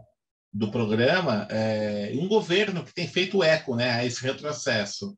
do 0.52 0.72
programa, 0.72 1.48
é, 1.50 2.12
um 2.16 2.28
governo 2.28 2.84
que 2.84 2.94
tem 2.94 3.08
feito 3.08 3.44
eco 3.44 3.76
né, 3.76 3.92
a 3.92 4.06
esse 4.06 4.22
retrocesso. 4.22 5.16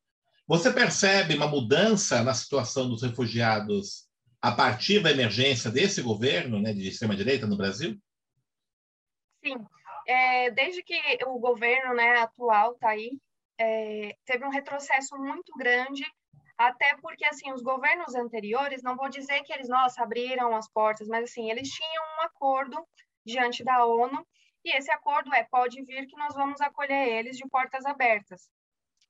Você 0.52 0.70
percebe 0.70 1.38
uma 1.38 1.48
mudança 1.48 2.22
na 2.22 2.34
situação 2.34 2.90
dos 2.90 3.04
refugiados 3.04 4.10
a 4.42 4.52
partir 4.52 5.02
da 5.02 5.10
emergência 5.10 5.72
desse 5.72 6.02
governo 6.02 6.62
né, 6.62 6.74
de 6.74 6.90
extrema-direita 6.90 7.48
no 7.48 7.56
Brasil? 7.56 7.98
Sim, 9.42 9.56
é, 10.06 10.52
desde 10.52 10.84
que 10.84 11.00
o 11.26 11.40
governo 11.40 11.94
né, 11.94 12.18
atual 12.18 12.74
está 12.74 12.90
aí, 12.90 13.18
é, 13.58 14.14
teve 14.26 14.44
um 14.44 14.50
retrocesso 14.50 15.18
muito 15.18 15.54
grande, 15.58 16.04
até 16.58 16.98
porque 16.98 17.24
assim 17.24 17.50
os 17.54 17.62
governos 17.62 18.14
anteriores, 18.14 18.84
não 18.84 18.98
vou 18.98 19.08
dizer 19.08 19.44
que 19.44 19.54
eles, 19.54 19.70
nossa, 19.70 20.04
abriram 20.04 20.54
as 20.54 20.70
portas, 20.70 21.08
mas 21.08 21.32
assim, 21.32 21.50
eles 21.50 21.70
tinham 21.70 22.04
um 22.18 22.26
acordo 22.26 22.86
diante 23.26 23.64
da 23.64 23.86
ONU, 23.86 24.28
e 24.66 24.76
esse 24.76 24.92
acordo 24.92 25.34
é, 25.34 25.46
pode 25.46 25.82
vir 25.86 26.06
que 26.08 26.18
nós 26.18 26.36
vamos 26.36 26.60
acolher 26.60 27.08
eles 27.08 27.38
de 27.38 27.48
portas 27.48 27.86
abertas. 27.86 28.52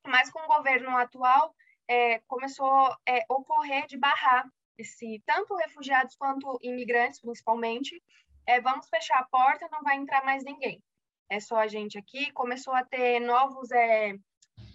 Mas 0.05 0.31
com 0.31 0.39
o 0.39 0.47
governo 0.47 0.95
atual, 0.97 1.53
é, 1.87 2.19
começou 2.27 2.67
a 2.67 2.97
é, 3.07 3.25
ocorrer 3.29 3.85
de 3.87 3.97
barrar 3.97 4.45
esse, 4.77 5.21
tanto 5.25 5.55
refugiados 5.55 6.15
quanto 6.15 6.57
imigrantes, 6.61 7.19
principalmente, 7.19 8.01
é, 8.47 8.59
vamos 8.59 8.87
fechar 8.89 9.19
a 9.19 9.25
porta, 9.25 9.69
não 9.71 9.81
vai 9.83 9.97
entrar 9.97 10.23
mais 10.23 10.43
ninguém. 10.43 10.81
É 11.29 11.39
só 11.39 11.57
a 11.57 11.67
gente 11.67 11.97
aqui. 11.97 12.31
Começou 12.33 12.73
a 12.73 12.83
ter 12.83 13.19
novos, 13.19 13.71
é, 13.71 14.13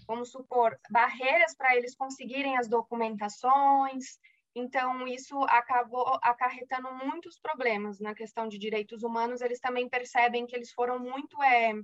vamos 0.07 0.31
supor, 0.31 0.79
barreiras 0.91 1.55
para 1.55 1.77
eles 1.77 1.95
conseguirem 1.95 2.57
as 2.57 2.69
documentações. 2.69 4.19
Então, 4.55 5.07
isso 5.07 5.39
acabou 5.51 6.19
acarretando 6.23 6.91
muitos 6.95 7.39
problemas 7.39 8.01
na 8.01 8.15
questão 8.15 8.49
de 8.49 8.59
direitos 8.59 9.03
humanos. 9.03 9.43
Eles 9.43 9.61
também 9.61 9.89
percebem 9.89 10.47
que 10.47 10.57
eles 10.57 10.73
foram 10.73 10.99
muito, 10.99 11.43
é, 11.43 11.75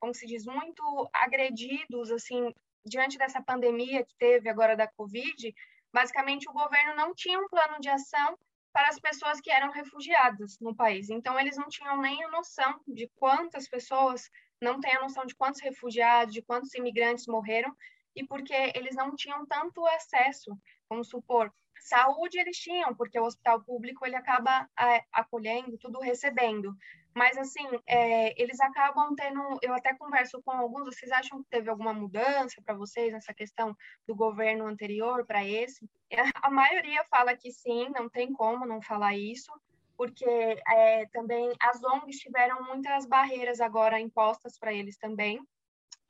como 0.00 0.12
se 0.12 0.26
diz, 0.26 0.44
muito 0.44 1.08
agredidos, 1.12 2.10
assim, 2.10 2.52
diante 2.84 3.18
dessa 3.18 3.42
pandemia 3.42 4.04
que 4.04 4.14
teve 4.16 4.48
agora 4.48 4.76
da 4.76 4.86
Covid. 4.86 5.54
Basicamente, 5.92 6.48
o 6.48 6.52
governo 6.52 6.94
não 6.94 7.14
tinha 7.14 7.38
um 7.38 7.48
plano 7.48 7.80
de 7.80 7.88
ação 7.88 8.38
para 8.72 8.88
as 8.88 9.00
pessoas 9.00 9.40
que 9.40 9.50
eram 9.50 9.70
refugiadas 9.72 10.56
no 10.60 10.74
país. 10.74 11.10
Então, 11.10 11.38
eles 11.38 11.56
não 11.56 11.68
tinham 11.68 12.00
nem 12.00 12.22
a 12.24 12.30
noção 12.30 12.80
de 12.86 13.10
quantas 13.16 13.68
pessoas, 13.68 14.30
não 14.62 14.80
têm 14.80 14.94
a 14.94 15.00
noção 15.00 15.26
de 15.26 15.34
quantos 15.34 15.60
refugiados, 15.60 16.32
de 16.32 16.42
quantos 16.42 16.72
imigrantes 16.74 17.26
morreram, 17.26 17.74
e 18.14 18.24
porque 18.26 18.54
eles 18.74 18.94
não 18.94 19.14
tinham 19.14 19.46
tanto 19.46 19.84
acesso, 19.86 20.56
vamos 20.88 21.08
supor, 21.08 21.52
saúde 21.80 22.38
eles 22.38 22.58
tinham, 22.58 22.94
porque 22.94 23.18
o 23.18 23.24
hospital 23.24 23.62
público 23.62 24.04
ele 24.06 24.16
acaba 24.16 24.68
é, 24.78 25.04
acolhendo, 25.12 25.78
tudo 25.78 26.00
recebendo, 26.00 26.76
mas, 27.14 27.36
assim, 27.36 27.66
é, 27.86 28.40
eles 28.40 28.60
acabam 28.60 29.14
tendo. 29.16 29.58
Eu 29.62 29.74
até 29.74 29.94
converso 29.94 30.40
com 30.42 30.52
alguns. 30.52 30.84
Vocês 30.84 31.10
acham 31.10 31.42
que 31.42 31.50
teve 31.50 31.68
alguma 31.68 31.92
mudança 31.92 32.62
para 32.64 32.74
vocês 32.74 33.12
nessa 33.12 33.34
questão 33.34 33.76
do 34.06 34.14
governo 34.14 34.66
anterior 34.66 35.26
para 35.26 35.44
esse? 35.44 35.88
A 36.44 36.50
maioria 36.50 37.04
fala 37.10 37.36
que 37.36 37.50
sim, 37.50 37.88
não 37.90 38.08
tem 38.08 38.32
como 38.32 38.64
não 38.64 38.80
falar 38.80 39.16
isso, 39.16 39.52
porque 39.96 40.24
é, 40.24 41.06
também 41.12 41.52
as 41.60 41.82
ONGs 41.82 42.18
tiveram 42.18 42.64
muitas 42.64 43.06
barreiras 43.06 43.60
agora 43.60 44.00
impostas 44.00 44.58
para 44.58 44.72
eles 44.72 44.96
também. 44.96 45.40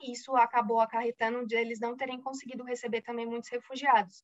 Isso 0.00 0.35
acabou 0.37 0.80
acarretando 0.80 1.47
de 1.47 1.57
eles 1.57 1.80
não 1.80 1.97
terem 1.97 2.21
conseguido 2.21 2.64
receber 2.64 3.02
também 3.02 3.26
muitos 3.26 3.50
refugiados. 3.50 4.23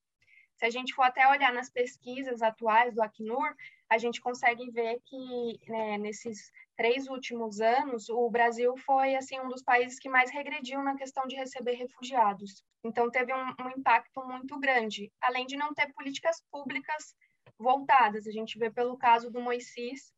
Se 0.56 0.64
a 0.64 0.71
gente 0.71 0.95
for 0.95 1.02
até 1.02 1.28
olhar 1.28 1.52
nas 1.52 1.68
pesquisas 1.68 2.40
atuais 2.40 2.95
do 2.95 3.02
Acnur, 3.02 3.54
a 3.90 3.99
gente 3.99 4.21
consegue 4.21 4.71
ver 4.71 5.00
que 5.04 5.61
né, 5.68 5.99
nesses 5.99 6.50
três 6.76 7.09
últimos 7.09 7.61
anos, 7.61 8.09
o 8.09 8.28
Brasil 8.30 8.76
foi 8.78 9.14
assim 9.14 9.40
um 9.40 9.49
dos 9.49 9.62
países 9.62 9.99
que 9.99 10.09
mais 10.09 10.30
regrediu 10.30 10.83
na 10.83 10.97
questão 10.97 11.26
de 11.26 11.37
receber 11.37 11.73
refugiados. 11.73 12.62
Então 12.85 13.11
teve 13.11 13.33
um, 13.33 13.54
um 13.61 13.71
impacto 13.76 14.25
muito 14.25 14.59
grande, 14.59 15.11
além 15.21 15.47
de 15.47 15.56
não 15.56 15.75
ter 15.75 15.92
políticas 15.92 16.42
públicas 16.50 17.14
voltadas. 17.59 18.26
A 18.26 18.30
gente 18.30 18.59
vê 18.59 18.71
pelo 18.71 18.97
caso 18.97 19.30
do 19.30 19.40
Moisés 19.40 20.12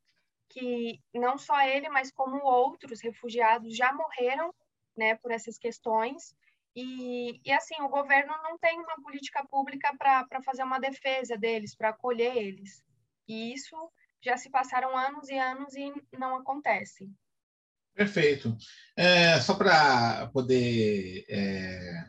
que 0.49 0.99
não 1.13 1.37
só 1.37 1.61
ele, 1.61 1.89
mas 1.89 2.11
como 2.11 2.43
outros 2.43 3.01
refugiados 3.01 3.75
já 3.75 3.93
morreram, 3.93 4.53
né, 4.97 5.15
por 5.15 5.31
essas 5.31 5.57
questões. 5.57 6.35
E, 6.75 7.39
e 7.45 7.51
assim, 7.51 7.75
o 7.81 7.89
governo 7.89 8.33
não 8.43 8.57
tem 8.57 8.77
uma 8.79 8.95
política 9.03 9.45
pública 9.47 9.95
para 9.97 10.41
fazer 10.43 10.63
uma 10.63 10.79
defesa 10.79 11.37
deles, 11.37 11.75
para 11.75 11.89
acolher 11.89 12.35
eles. 12.35 12.83
E 13.27 13.53
isso 13.53 13.75
já 14.21 14.37
se 14.37 14.49
passaram 14.49 14.95
anos 14.97 15.29
e 15.29 15.37
anos 15.37 15.73
e 15.75 15.91
não 16.17 16.35
acontece. 16.35 17.09
Perfeito. 17.93 18.55
É, 18.95 19.39
só 19.41 19.53
para 19.55 20.27
poder 20.27 21.25
é, 21.29 22.05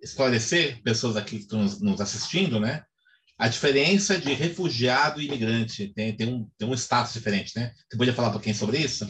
esclarecer 0.00 0.82
pessoas 0.82 1.16
aqui 1.16 1.36
que 1.36 1.42
estão 1.42 1.60
nos 1.60 2.00
assistindo, 2.00 2.60
né? 2.60 2.84
A 3.36 3.48
diferença 3.48 4.18
de 4.18 4.32
refugiado 4.32 5.20
e 5.20 5.26
imigrante 5.26 5.92
tem, 5.94 6.16
tem, 6.16 6.28
um, 6.28 6.50
tem 6.58 6.68
um 6.68 6.74
status 6.74 7.12
diferente, 7.12 7.56
né? 7.56 7.72
Você 7.88 7.96
podia 7.96 8.12
falar 8.12 8.28
um 8.28 8.32
pouquinho 8.32 8.54
sobre 8.54 8.78
isso? 8.78 9.06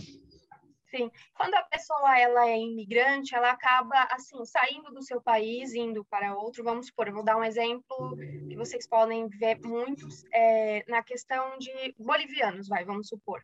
Sim. 0.91 1.11
Quando 1.35 1.55
a 1.55 1.63
pessoa 1.89 2.19
ela 2.19 2.47
é 2.47 2.59
imigrante, 2.59 3.35
ela 3.35 3.51
acaba 3.51 4.03
assim 4.11 4.45
saindo 4.45 4.93
do 4.93 5.03
seu 5.03 5.21
país, 5.23 5.73
indo 5.73 6.05
para 6.05 6.37
outro. 6.37 6.63
Vamos 6.63 6.87
supor, 6.87 7.09
eu 7.09 7.15
vou 7.15 7.25
dar 7.25 7.37
um 7.37 7.45
exemplo 7.45 8.17
que 8.49 8.57
vocês 8.57 8.87
podem 8.87 9.27
ver 9.29 9.59
muitos 9.65 10.25
é, 10.33 10.85
na 10.87 11.03
questão 11.03 11.57
de 11.59 11.95
bolivianos, 11.99 12.69
vai, 12.69 12.85
vamos 12.85 13.09
supor. 13.09 13.43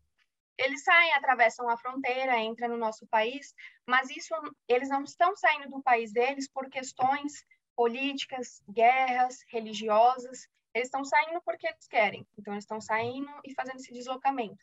Eles 0.58 0.84
saem, 0.84 1.14
atravessam 1.14 1.68
a 1.68 1.76
fronteira, 1.76 2.38
entram 2.38 2.68
no 2.68 2.76
nosso 2.76 3.06
país, 3.06 3.54
mas 3.86 4.10
isso 4.10 4.34
eles 4.68 4.88
não 4.88 5.02
estão 5.02 5.34
saindo 5.36 5.70
do 5.70 5.82
país 5.82 6.12
deles 6.12 6.48
por 6.48 6.68
questões 6.68 7.44
políticas, 7.74 8.62
guerras, 8.68 9.38
religiosas. 9.48 10.46
Eles 10.72 10.88
estão 10.88 11.04
saindo 11.04 11.40
porque 11.44 11.66
eles 11.66 11.88
querem. 11.88 12.26
Então, 12.38 12.54
eles 12.54 12.64
estão 12.64 12.80
saindo 12.80 13.30
e 13.44 13.52
fazendo 13.54 13.76
esse 13.76 13.92
deslocamento. 13.92 14.62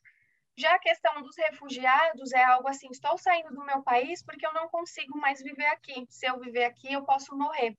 Já 0.57 0.75
a 0.75 0.79
questão 0.79 1.21
dos 1.21 1.35
refugiados 1.37 2.31
é 2.33 2.43
algo 2.43 2.67
assim: 2.67 2.89
estou 2.91 3.17
saindo 3.17 3.53
do 3.53 3.65
meu 3.65 3.81
país 3.81 4.23
porque 4.23 4.45
eu 4.45 4.53
não 4.53 4.67
consigo 4.67 5.17
mais 5.17 5.41
viver 5.41 5.67
aqui. 5.67 6.05
Se 6.09 6.27
eu 6.27 6.39
viver 6.39 6.65
aqui, 6.65 6.91
eu 6.91 7.03
posso 7.03 7.35
morrer. 7.35 7.77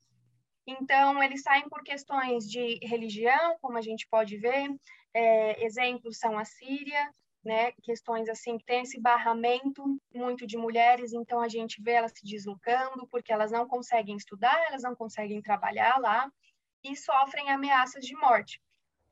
Então, 0.65 1.21
eles 1.21 1.41
saem 1.41 1.67
por 1.67 1.83
questões 1.83 2.49
de 2.49 2.79
religião, 2.81 3.57
como 3.61 3.77
a 3.77 3.81
gente 3.81 4.07
pode 4.07 4.37
ver. 4.37 4.73
É, 5.13 5.63
exemplos 5.63 6.17
são 6.17 6.37
a 6.37 6.45
Síria, 6.45 7.13
né? 7.43 7.73
Questões 7.83 8.29
assim 8.29 8.57
que 8.57 8.65
tem 8.65 8.81
esse 8.81 8.99
barramento 8.99 9.83
muito 10.13 10.47
de 10.47 10.57
mulheres, 10.57 11.13
então 11.13 11.41
a 11.41 11.49
gente 11.49 11.81
vê 11.81 11.91
elas 11.91 12.13
se 12.15 12.25
deslocando 12.25 13.05
porque 13.07 13.31
elas 13.31 13.51
não 13.51 13.67
conseguem 13.67 14.15
estudar, 14.15 14.57
elas 14.67 14.81
não 14.81 14.95
conseguem 14.95 15.41
trabalhar 15.41 15.99
lá 15.99 16.31
e 16.83 16.95
sofrem 16.95 17.51
ameaças 17.51 18.05
de 18.05 18.15
morte. 18.15 18.61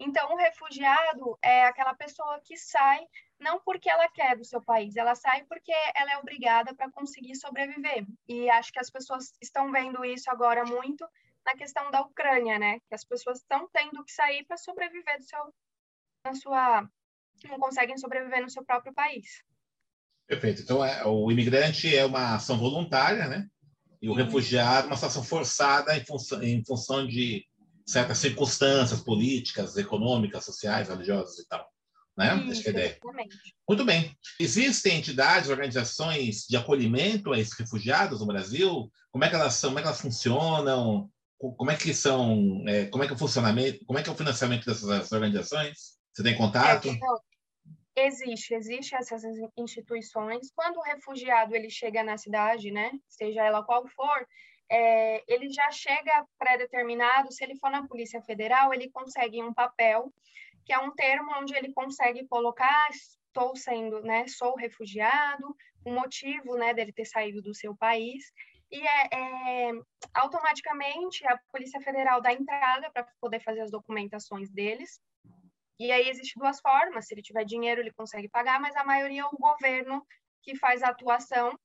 Então, 0.03 0.34
o 0.34 0.36
refugiado 0.36 1.38
é 1.43 1.65
aquela 1.65 1.93
pessoa 1.93 2.41
que 2.43 2.58
sai 2.58 3.05
não 3.39 3.62
porque 3.62 3.88
ela 3.88 4.10
quer 4.10 4.36
do 4.36 4.43
seu 4.43 4.60
país, 4.60 4.96
ela 4.96 5.13
sai 5.13 5.43
porque 5.43 5.72
ela 5.96 6.13
é 6.13 6.17
obrigada 6.17 6.74
para 6.74 6.91
conseguir 6.91 7.36
sobreviver. 7.36 8.08
E 8.27 8.50
acho 8.50 8.74
que 8.74 8.79
as 8.79 8.89
pessoas 8.89 9.31
estão 9.39 9.72
vendo 9.72 10.03
isso 10.03 10.29
agora 10.31 10.65
muito 10.65 11.08
na 11.46 11.55
questão 11.55 11.91
da 11.91 12.01
Ucrânia, 12.01 12.58
né? 12.58 12.79
Que 12.88 12.96
as 12.96 13.03
pessoas 13.03 13.39
estão 13.39 13.70
tendo 13.72 14.03
que 14.03 14.12
sair 14.12 14.43
para 14.46 14.58
sobreviver 14.58 15.20
do 15.20 15.24
seu, 15.24 15.53
na 16.25 16.34
sua, 16.34 16.89
não 17.46 17.60
conseguem 17.60 17.98
sobreviver 17.98 18.41
no 18.41 18.50
seu 18.50 18.65
próprio 18.65 18.93
país. 18.96 19.43
Perfeito. 20.25 20.63
Então, 20.63 20.84
é, 20.84 21.05
o 21.05 21.31
imigrante 21.31 21.96
é 21.96 22.03
uma 22.05 22.36
ação 22.36 22.58
voluntária, 22.58 23.27
né? 23.27 23.48
E 24.01 24.10
o 24.10 24.15
Sim. 24.15 24.24
refugiado 24.24 24.88
uma 24.88 24.96
situação 24.96 25.24
forçada 25.24 25.96
em 25.96 26.03
função, 26.03 26.41
em 26.41 26.65
função 26.65 27.08
de 27.08 27.46
certas 27.86 28.18
circunstâncias 28.18 29.02
políticas, 29.02 29.78
econômicas, 29.78 30.46
sociais, 30.46 30.90
religiosas 30.90 31.40
e 31.40 31.48
tal. 31.48 31.68
Né? 32.18 32.36
Isso, 32.36 32.52
Acho 32.52 32.62
que 32.62 32.68
é 32.68 32.72
ideia. 32.72 33.00
Muito 33.68 33.86
bem. 33.86 34.16
Existem 34.40 34.98
entidades, 34.98 35.50
organizações 35.50 36.46
de 36.48 36.58
acolhimento 36.58 37.32
a 37.32 37.40
esses 37.40 37.58
refugiados 37.58 38.20
no 38.20 38.28
Brasil? 38.28 38.92
Como 39.12 39.24
é 39.24 39.30
que 39.30 39.36
elas 39.36 39.54
são? 39.54 39.70
Como 39.70 39.80
é 39.80 39.82
que 39.82 39.88
elas 39.88 40.02
funcionam? 40.02 41.10
Como 41.38 41.72
é 41.72 41.76
que 41.76 41.94
são? 41.94 42.64
É, 42.68 42.86
como 42.86 43.04
é 43.04 43.08
que 43.08 43.14
é 43.14 43.16
o 43.16 43.20
funcionamento? 43.20 43.84
Como 43.86 43.98
é 43.98 44.04
que 44.04 44.10
é 44.10 44.12
o 44.12 44.18
financiamento 44.18 44.66
dessas 44.66 45.12
organizações? 45.12 46.00
Você 46.14 46.24
tem 46.24 46.38
contato? 46.38 46.88
É, 46.88 46.92
então, 46.92 47.20
existe, 47.96 48.54
existe 48.54 48.96
essas 48.96 49.24
instituições. 49.58 50.52
Quando 50.54 50.78
o 50.78 50.84
refugiado 50.84 51.56
ele 51.56 51.70
chega 51.70 52.04
na 52.04 52.18
cidade, 52.18 52.72
né, 52.72 52.92
seja 53.08 53.44
ela 53.44 53.64
qual 53.64 53.88
for, 53.88 54.28
é, 54.72 55.24
ele 55.28 55.50
já 55.50 55.70
chega 55.72 56.25
pré-determinado. 56.40 57.32
Se 57.32 57.44
ele 57.44 57.58
for 57.58 57.70
na 57.70 57.86
Polícia 57.86 58.22
Federal, 58.22 58.74
ele 58.74 58.90
consegue 58.90 59.44
um 59.44 59.54
papel 59.54 60.12
que 60.66 60.72
é 60.72 60.80
um 60.80 60.92
termo 60.92 61.32
onde 61.38 61.56
ele 61.56 61.74
consegue 61.74 62.28
colocar 62.28 62.90
estou 63.32 63.56
sendo, 63.56 64.01
né, 64.01 64.28
sou 64.28 64.56
refugiado, 64.56 65.56
o 65.86 65.92
motivo, 65.92 66.58
né, 66.58 66.74
dele 66.74 66.92
ter 66.92 67.06
saído 67.06 67.42
do 67.42 67.56
seu 67.56 67.75
país 67.75 68.32
e 68.72 68.80
é, 68.88 69.10
é, 69.12 69.72
automaticamente 70.13 71.25
a 71.28 71.38
Polícia 71.51 71.82
Federal 71.82 72.22
dá 72.22 72.32
entrada 72.32 72.90
para 72.92 73.06
poder 73.20 73.42
fazer 73.42 73.62
as 73.62 73.72
documentações 73.72 74.50
deles. 74.50 75.00
E 75.78 75.92
aí 75.92 76.08
existe 76.10 76.40
duas 76.40 76.62
formas, 76.62 77.08
se 77.08 77.13
ele 77.13 77.22
tiver 77.22 77.44
dinheiro 77.44 77.82
ele 77.82 77.92
consegue 77.92 78.30
pagar, 78.30 78.62
mas 78.62 78.75
a 78.75 78.84
maioria 78.84 79.22
é 79.22 79.25
o 79.25 79.38
governo 79.38 80.06
que 80.44 80.56
faz 80.56 80.84
a 80.84 80.90
atuação 80.90 81.58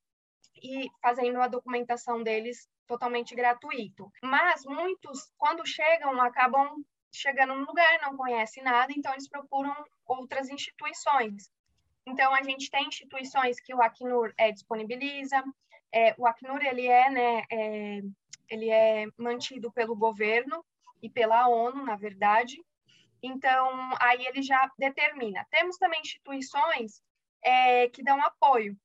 e 0.62 0.88
fazendo 1.00 1.40
a 1.40 1.48
documentação 1.48 2.22
deles 2.22 2.68
totalmente 2.86 3.34
gratuito. 3.34 4.10
Mas 4.22 4.64
muitos, 4.64 5.30
quando 5.36 5.66
chegam, 5.66 6.20
acabam 6.20 6.84
chegando 7.12 7.54
no 7.54 7.66
lugar, 7.66 8.00
não 8.02 8.16
conhece 8.16 8.60
nada, 8.60 8.92
então 8.96 9.12
eles 9.12 9.28
procuram 9.28 9.74
outras 10.04 10.48
instituições. 10.48 11.50
Então, 12.06 12.32
a 12.34 12.42
gente 12.42 12.70
tem 12.70 12.86
instituições 12.86 13.58
que 13.60 13.74
o 13.74 13.82
Acnur 13.82 14.32
é, 14.38 14.52
disponibiliza, 14.52 15.42
é, 15.92 16.14
o 16.18 16.26
Acnur, 16.26 16.62
ele 16.62 16.86
é, 16.86 17.10
né, 17.10 17.42
é, 17.50 18.00
ele 18.48 18.70
é 18.70 19.06
mantido 19.18 19.72
pelo 19.72 19.96
governo 19.96 20.64
e 21.02 21.10
pela 21.10 21.48
ONU, 21.48 21.84
na 21.84 21.96
verdade, 21.96 22.62
então, 23.22 23.90
aí 24.00 24.24
ele 24.26 24.42
já 24.42 24.70
determina. 24.78 25.44
Temos 25.50 25.76
também 25.78 26.00
instituições 26.00 27.02
é, 27.42 27.88
que 27.88 28.02
dão 28.02 28.22
apoio. 28.22 28.76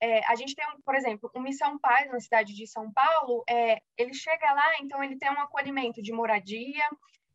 É, 0.00 0.24
a 0.26 0.34
gente 0.34 0.54
tem, 0.54 0.64
por 0.84 0.94
exemplo, 0.94 1.30
o 1.34 1.40
Missão 1.40 1.78
Paz, 1.78 2.10
na 2.10 2.20
cidade 2.20 2.54
de 2.54 2.66
São 2.66 2.90
Paulo, 2.90 3.44
é, 3.48 3.82
ele 3.98 4.14
chega 4.14 4.50
lá, 4.52 4.78
então 4.80 5.04
ele 5.04 5.18
tem 5.18 5.30
um 5.30 5.40
acolhimento 5.40 6.00
de 6.00 6.12
moradia, 6.12 6.88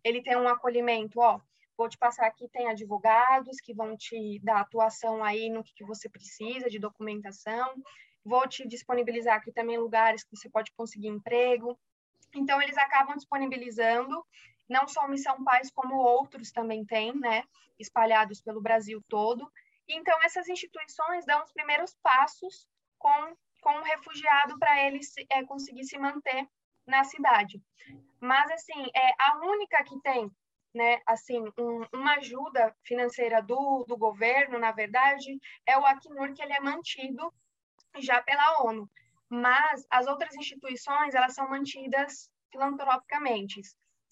ele 0.03 0.23
tem 0.23 0.35
um 0.35 0.47
acolhimento, 0.47 1.19
ó, 1.19 1.39
vou 1.77 1.87
te 1.87 1.97
passar 1.97 2.25
aqui, 2.25 2.47
tem 2.49 2.67
advogados 2.67 3.59
que 3.61 3.73
vão 3.73 3.95
te 3.95 4.39
dar 4.41 4.61
atuação 4.61 5.23
aí 5.23 5.49
no 5.49 5.63
que, 5.63 5.73
que 5.75 5.83
você 5.83 6.09
precisa 6.09 6.69
de 6.69 6.79
documentação, 6.79 7.75
vou 8.23 8.47
te 8.47 8.67
disponibilizar 8.67 9.35
aqui 9.35 9.51
também 9.51 9.77
lugares 9.77 10.23
que 10.23 10.35
você 10.35 10.49
pode 10.49 10.71
conseguir 10.71 11.07
emprego. 11.07 11.77
Então, 12.33 12.59
eles 12.61 12.77
acabam 12.77 13.15
disponibilizando, 13.15 14.25
não 14.67 14.87
só 14.87 15.07
Missão 15.07 15.43
Paz, 15.43 15.69
como 15.69 15.95
outros 15.95 16.51
também 16.51 16.83
têm, 16.83 17.13
né, 17.15 17.43
espalhados 17.79 18.41
pelo 18.41 18.61
Brasil 18.61 19.03
todo. 19.07 19.51
Então, 19.87 20.17
essas 20.23 20.47
instituições 20.49 21.25
dão 21.25 21.43
os 21.43 21.51
primeiros 21.51 21.95
passos 22.01 22.67
com, 22.97 23.35
com 23.61 23.79
o 23.79 23.83
refugiado 23.83 24.57
para 24.57 24.83
ele 24.83 24.99
é, 25.29 25.43
conseguir 25.43 25.85
se 25.85 25.97
manter 25.97 26.47
na 26.87 27.03
cidade. 27.03 27.61
Mas, 28.19 28.49
assim, 28.51 28.85
é 28.95 29.11
a 29.19 29.37
única 29.37 29.83
que 29.83 29.99
tem, 30.01 30.31
né, 30.73 31.01
assim, 31.05 31.41
um, 31.57 31.85
uma 31.93 32.15
ajuda 32.15 32.75
financeira 32.83 33.41
do, 33.41 33.85
do 33.87 33.97
governo, 33.97 34.57
na 34.57 34.71
verdade, 34.71 35.39
é 35.65 35.77
o 35.77 35.85
Acnur, 35.85 36.33
que 36.33 36.41
ele 36.41 36.53
é 36.53 36.59
mantido 36.59 37.33
já 37.99 38.21
pela 38.21 38.63
ONU. 38.63 38.89
Mas 39.29 39.85
as 39.89 40.07
outras 40.07 40.35
instituições, 40.35 41.15
elas 41.15 41.33
são 41.33 41.49
mantidas 41.49 42.29
filantropicamente. 42.51 43.61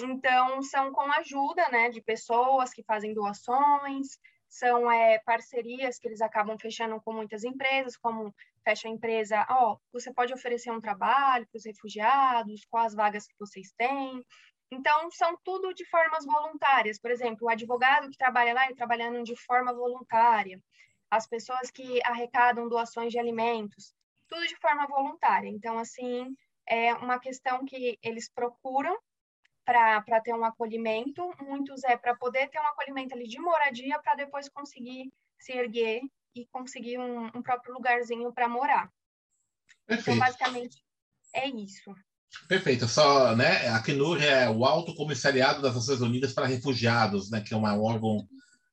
Então, 0.02 0.62
são 0.64 0.92
com 0.92 1.12
ajuda, 1.14 1.70
né, 1.70 1.90
de 1.90 2.02
pessoas 2.02 2.74
que 2.74 2.84
fazem 2.84 3.14
doações, 3.14 4.18
são 4.54 4.89
é, 4.92 5.18
parcerias 5.26 5.98
que 5.98 6.08
eles 6.08 6.22
acabam 6.22 6.56
fechando 6.60 7.02
com 7.02 7.12
muitas 7.12 7.44
empresas, 7.44 7.98
como 7.98 8.32
fecha 8.63 8.88
a 8.88 8.92
empresa, 8.92 9.44
ó, 9.50 9.74
oh, 9.74 9.80
você 9.92 10.13
pode 10.13 10.32
oferecer 10.32 10.72
um 10.72 10.80
trabalho 10.80 11.48
para 11.48 11.58
os 11.58 11.66
refugiados, 11.66 12.63
quais 12.70 12.94
vagas 12.94 13.26
que 13.26 13.34
vocês 13.39 13.74
têm. 13.76 14.24
Então, 14.72 15.10
são 15.10 15.36
tudo 15.44 15.74
de 15.74 15.84
formas 15.89 16.24
voluntárias. 16.24 17.00
Por 17.00 17.10
exemplo, 17.10 17.48
o 17.48 17.50
advogado 17.50 18.12
que 18.12 18.18
trabalha 18.18 18.54
lá, 18.54 18.66
ele 18.66 18.76
trabalhando 18.76 19.24
de 19.24 19.36
forma 19.36 19.74
voluntária. 19.74 20.62
As 21.10 21.28
pessoas 21.28 21.72
que 21.72 22.00
arrecadam 22.06 22.70
doações 22.70 23.12
de 23.12 23.18
alimentos, 23.18 23.96
tudo 24.30 24.46
de 24.46 24.56
forma 24.58 24.86
voluntária. 24.86 25.50
Então, 25.50 25.80
assim, 25.80 26.28
é 26.70 26.94
uma 26.94 27.20
questão 27.20 27.66
que 27.66 27.98
eles 28.04 28.30
procuram 28.30 28.96
para 29.65 30.21
ter 30.21 30.34
um 30.34 30.43
acolhimento, 30.43 31.34
muitos 31.41 31.84
é 31.84 31.95
para 31.95 32.15
poder 32.15 32.49
ter 32.49 32.60
um 32.60 32.67
acolhimento 32.67 33.13
ali 33.13 33.28
de 33.28 33.39
moradia, 33.39 33.99
para 33.99 34.15
depois 34.15 34.49
conseguir 34.49 35.12
se 35.39 35.54
erguer 35.54 36.02
e 36.36 36.45
conseguir 36.47 36.97
um, 36.97 37.26
um 37.28 37.41
próprio 37.41 37.73
lugarzinho 37.73 38.32
para 38.34 38.49
morar. 38.49 38.89
Então, 39.84 39.97
Perfeito. 39.97 40.17
Então, 40.17 40.19
basicamente, 40.19 40.84
é 41.34 41.47
isso. 41.47 41.93
Perfeito. 42.47 42.88
Só, 42.88 43.36
né, 43.36 43.67
a 43.69 43.80
CNUR 43.82 44.21
é 44.21 44.49
o 44.49 44.65
Alto 44.65 44.95
Comissariado 44.95 45.62
das 45.62 45.76
Nações 45.76 46.02
Unidas 46.02 46.34
para 46.34 46.47
Refugiados, 46.47 47.30
né, 47.30 47.41
que 47.41 47.54
é 47.54 47.58
um 47.58 47.63
órgão 47.63 48.28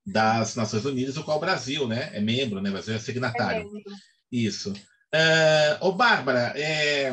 das 0.06 0.56
Nações 0.56 0.84
Unidas, 0.84 1.16
o 1.16 1.24
qual 1.24 1.36
o 1.36 1.40
Brasil, 1.40 1.86
né, 1.86 2.10
é 2.12 2.20
membro, 2.20 2.60
né, 2.60 2.70
o 2.70 2.72
Brasil 2.72 2.94
é 2.94 2.98
signatário. 2.98 3.70
É 3.76 3.92
Isso. 4.32 4.72
Uh, 4.72 5.86
ô, 5.86 5.92
Bárbara, 5.92 6.52
é, 6.56 7.10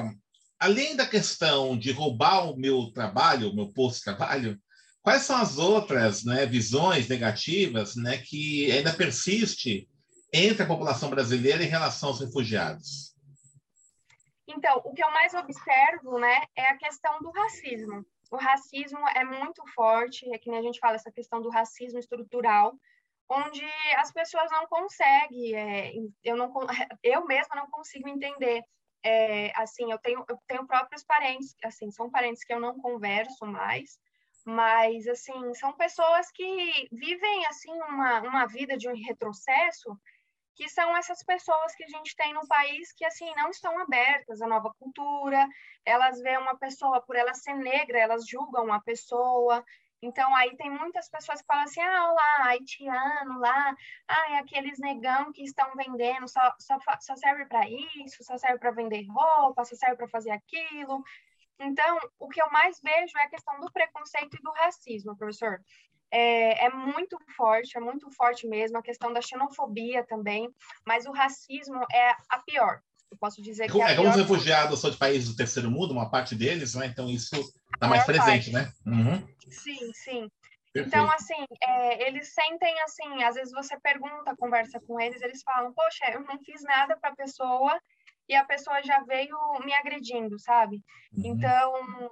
além 0.59 0.95
da 0.95 1.05
questão 1.05 1.77
de 1.77 1.91
roubar 1.91 2.49
o 2.49 2.57
meu 2.57 2.91
trabalho, 2.91 3.49
o 3.49 3.55
meu 3.55 3.71
posto 3.71 3.97
de 3.97 4.03
trabalho, 4.05 4.59
quais 5.01 5.23
são 5.23 5.37
as 5.37 5.57
outras 5.57 6.23
né, 6.23 6.45
visões 6.45 7.07
negativas 7.07 7.95
né, 7.95 8.17
que 8.17 8.71
ainda 8.71 8.93
persiste 8.93 9.87
entre 10.33 10.63
a 10.63 10.67
população 10.67 11.09
brasileira 11.09 11.63
em 11.63 11.67
relação 11.67 12.09
aos 12.09 12.19
refugiados? 12.19 13.15
Então, 14.47 14.81
o 14.85 14.93
que 14.93 15.03
eu 15.03 15.11
mais 15.11 15.33
observo 15.33 16.17
né, 16.19 16.43
é 16.55 16.69
a 16.69 16.77
questão 16.77 17.19
do 17.19 17.31
racismo. 17.31 18.05
O 18.31 18.37
racismo 18.37 18.99
é 19.15 19.23
muito 19.23 19.63
forte, 19.73 20.29
é 20.33 20.37
que 20.37 20.49
nem 20.49 20.59
a 20.59 20.63
gente 20.63 20.79
fala 20.79 20.95
essa 20.95 21.11
questão 21.11 21.41
do 21.41 21.49
racismo 21.49 21.99
estrutural, 21.99 22.73
onde 23.29 23.63
as 23.97 24.11
pessoas 24.11 24.49
não 24.51 24.65
conseguem, 24.67 25.55
é, 25.55 25.93
eu, 26.23 26.35
não, 26.35 26.51
eu 27.03 27.25
mesma 27.25 27.55
não 27.55 27.69
consigo 27.69 28.07
entender. 28.07 28.63
É, 29.03 29.51
assim, 29.55 29.91
eu 29.91 29.99
tenho, 29.99 30.25
eu 30.27 30.37
tenho 30.47 30.67
próprios 30.67 31.03
parentes, 31.03 31.55
assim, 31.63 31.91
são 31.91 32.09
parentes 32.09 32.43
que 32.43 32.53
eu 32.53 32.59
não 32.59 32.79
converso 32.79 33.45
mais, 33.45 33.99
mas, 34.45 35.07
assim, 35.07 35.53
são 35.55 35.73
pessoas 35.73 36.31
que 36.31 36.87
vivem, 36.91 37.45
assim, 37.47 37.71
uma, 37.73 38.21
uma 38.21 38.45
vida 38.47 38.77
de 38.77 38.89
um 38.89 38.95
retrocesso, 38.95 39.97
que 40.55 40.67
são 40.69 40.95
essas 40.97 41.23
pessoas 41.23 41.75
que 41.75 41.83
a 41.83 41.87
gente 41.87 42.15
tem 42.15 42.33
no 42.33 42.47
país 42.47 42.91
que, 42.93 43.05
assim, 43.05 43.31
não 43.35 43.49
estão 43.49 43.77
abertas 43.79 44.41
à 44.41 44.47
nova 44.47 44.73
cultura, 44.79 45.47
elas 45.85 46.19
veem 46.21 46.39
uma 46.39 46.57
pessoa, 46.57 47.01
por 47.01 47.15
ela 47.15 47.33
ser 47.33 47.53
negra, 47.53 47.99
elas 47.99 48.27
julgam 48.27 48.73
a 48.73 48.81
pessoa, 48.81 49.63
então, 50.01 50.35
aí 50.35 50.55
tem 50.57 50.69
muitas 50.69 51.09
pessoas 51.09 51.41
que 51.41 51.47
falam 51.47 51.63
assim, 51.63 51.81
ah, 51.81 52.11
lá, 52.11 52.45
haitiano 52.49 53.39
lá, 53.39 53.75
ah, 54.07 54.31
é 54.31 54.37
aqueles 54.37 54.77
negão 54.79 55.31
que 55.31 55.43
estão 55.43 55.73
vendendo, 55.75 56.27
só, 56.27 56.53
só, 56.59 56.77
só 56.99 57.15
serve 57.15 57.45
para 57.45 57.67
isso, 57.67 58.23
só 58.23 58.37
serve 58.37 58.59
para 58.59 58.71
vender 58.71 59.05
roupa, 59.07 59.65
só 59.65 59.75
serve 59.75 59.97
para 59.97 60.07
fazer 60.07 60.31
aquilo. 60.31 61.03
Então, 61.59 61.99
o 62.19 62.29
que 62.29 62.41
eu 62.41 62.49
mais 62.51 62.79
vejo 62.83 63.17
é 63.17 63.23
a 63.23 63.29
questão 63.29 63.59
do 63.59 63.71
preconceito 63.71 64.37
e 64.37 64.43
do 64.43 64.51
racismo, 64.51 65.17
professor. 65.17 65.59
É, 66.11 66.65
é, 66.65 66.69
muito 66.69 67.17
forte, 67.35 67.75
é 67.75 67.81
muito 67.81 68.09
forte 68.11 68.47
mesmo, 68.47 68.77
a 68.77 68.83
questão 68.83 69.11
da 69.11 69.21
xenofobia 69.21 70.05
também, 70.05 70.47
mas 70.85 71.05
o 71.05 71.11
racismo 71.11 71.83
é 71.91 72.11
a 72.29 72.39
pior. 72.45 72.81
Eu 73.09 73.17
posso 73.17 73.41
dizer 73.41 73.71
que 73.71 73.81
é, 73.81 73.93
é 73.93 73.95
como 73.95 74.09
os 74.09 74.15
refugiados 74.15 74.79
são 74.79 74.89
de 74.89 74.97
países 74.97 75.29
do 75.29 75.35
terceiro 75.35 75.71
mundo, 75.71 75.91
uma 75.91 76.09
parte 76.09 76.35
deles, 76.35 76.75
né? 76.75 76.87
Então 76.87 77.09
isso 77.09 77.35
está 77.77 77.87
mais 77.87 78.05
presente, 78.05 78.51
parte. 78.51 78.53
né? 78.53 78.73
Uhum. 78.85 79.27
Sim, 79.49 79.93
sim. 79.93 80.31
Perfeito. 80.73 80.87
Então, 80.87 81.11
assim, 81.11 81.45
é, 81.61 82.07
eles 82.07 82.33
sentem 82.33 82.79
assim, 82.81 83.23
às 83.23 83.35
vezes 83.35 83.53
você 83.53 83.79
pergunta, 83.79 84.35
conversa 84.37 84.79
com 84.81 84.99
eles, 84.99 85.21
eles 85.21 85.41
falam, 85.43 85.73
poxa, 85.73 86.11
eu 86.11 86.21
não 86.21 86.37
fiz 86.39 86.61
nada 86.63 86.97
para 86.97 87.11
a 87.11 87.15
pessoa 87.15 87.79
e 88.27 88.35
a 88.35 88.43
pessoa 88.43 88.81
já 88.83 89.01
veio 89.03 89.37
me 89.63 89.73
agredindo, 89.73 90.37
sabe? 90.39 90.83
Uhum. 91.13 91.23
Então, 91.25 92.11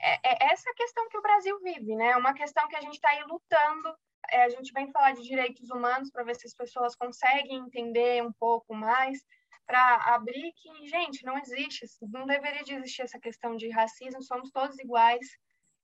é, 0.00 0.14
é, 0.24 0.52
essa 0.52 0.72
questão 0.74 1.08
que 1.08 1.18
o 1.18 1.22
Brasil 1.22 1.58
vive, 1.62 1.94
né? 1.94 2.16
Uma 2.16 2.32
questão 2.32 2.66
que 2.68 2.76
a 2.76 2.80
gente 2.80 2.94
está 2.94 3.10
aí 3.10 3.22
lutando. 3.24 3.94
É, 4.30 4.44
a 4.44 4.48
gente 4.48 4.72
vem 4.72 4.90
falar 4.90 5.12
de 5.12 5.22
direitos 5.22 5.70
humanos 5.70 6.10
para 6.10 6.24
ver 6.24 6.36
se 6.36 6.46
as 6.46 6.54
pessoas 6.54 6.96
conseguem 6.96 7.58
entender 7.58 8.22
um 8.24 8.32
pouco 8.32 8.74
mais 8.74 9.18
para 9.66 10.14
abrir 10.14 10.52
que, 10.56 10.88
gente, 10.88 11.24
não 11.24 11.38
existe, 11.38 11.86
não 12.02 12.26
deveria 12.26 12.64
de 12.64 12.74
existir 12.74 13.02
essa 13.02 13.18
questão 13.18 13.56
de 13.56 13.70
racismo, 13.70 14.22
somos 14.22 14.50
todos 14.50 14.78
iguais, 14.78 15.26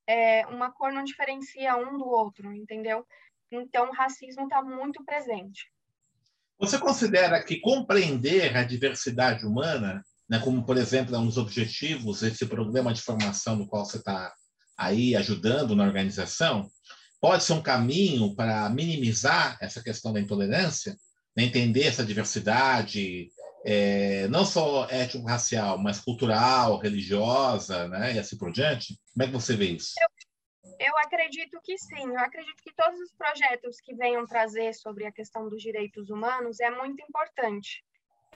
é, 0.09 0.47
uma 0.47 0.73
cor 0.73 0.93
não 0.93 1.05
diferencia 1.05 1.77
um 1.77 1.99
do 1.99 2.07
outro, 2.07 2.53
entendeu? 2.53 3.07
Então, 3.51 3.89
o 3.89 3.95
racismo 3.95 4.45
está 4.45 4.63
muito 4.63 5.05
presente. 5.05 5.71
Você 6.59 6.79
considera 6.79 7.43
que 7.45 7.61
compreender 7.61 8.57
a 8.57 8.65
diversidade 8.65 9.45
humana, 9.45 10.03
né, 10.29 10.39
como, 10.41 10.65
por 10.65 10.77
exemplo, 10.77 11.15
é 11.15 11.19
um 11.19 11.27
dos 11.27 11.37
objetivos 11.37 12.21
desse 12.21 12.47
programa 12.47 12.93
de 12.93 13.03
formação 13.03 13.57
no 13.57 13.69
qual 13.69 13.85
você 13.85 13.99
está 13.99 14.33
aí 14.77 15.15
ajudando 15.15 15.77
na 15.77 15.85
organização, 15.85 16.71
pode 17.21 17.45
ser 17.45 17.53
um 17.53 17.63
caminho 17.63 18.35
para 18.35 18.69
minimizar 18.71 19.57
essa 19.61 19.83
questão 19.83 20.13
da 20.13 20.21
intolerância, 20.21 20.97
né, 21.37 21.45
entender 21.45 21.85
essa 21.85 22.05
diversidade, 22.05 23.29
é, 23.69 24.29
não 24.29 24.45
só 24.45 24.87
étnico-racial, 24.89 25.77
mas 25.77 26.01
cultural, 26.01 26.79
religiosa, 26.79 27.89
né, 27.89 28.15
e 28.15 28.19
assim 28.19 28.39
por 28.39 28.53
diante? 28.53 28.97
Como 29.13 29.25
é 29.25 29.27
que 29.27 29.33
você 29.33 29.57
vê 29.57 29.65
isso? 29.73 29.95
Eu, 30.01 30.87
eu 30.87 30.99
acredito 30.99 31.61
que 31.65 31.77
sim. 31.77 32.07
Eu 32.07 32.21
acredito 32.21 32.63
que 32.63 32.73
todos 32.75 33.01
os 33.01 33.13
projetos 33.15 33.81
que 33.81 33.93
venham 33.97 34.25
trazer 34.25 34.73
sobre 34.73 35.05
a 35.05 35.11
questão 35.11 35.49
dos 35.49 35.61
direitos 35.61 36.11
humanos 36.11 36.61
é 36.61 36.71
muito 36.71 37.03
importante. 37.03 37.85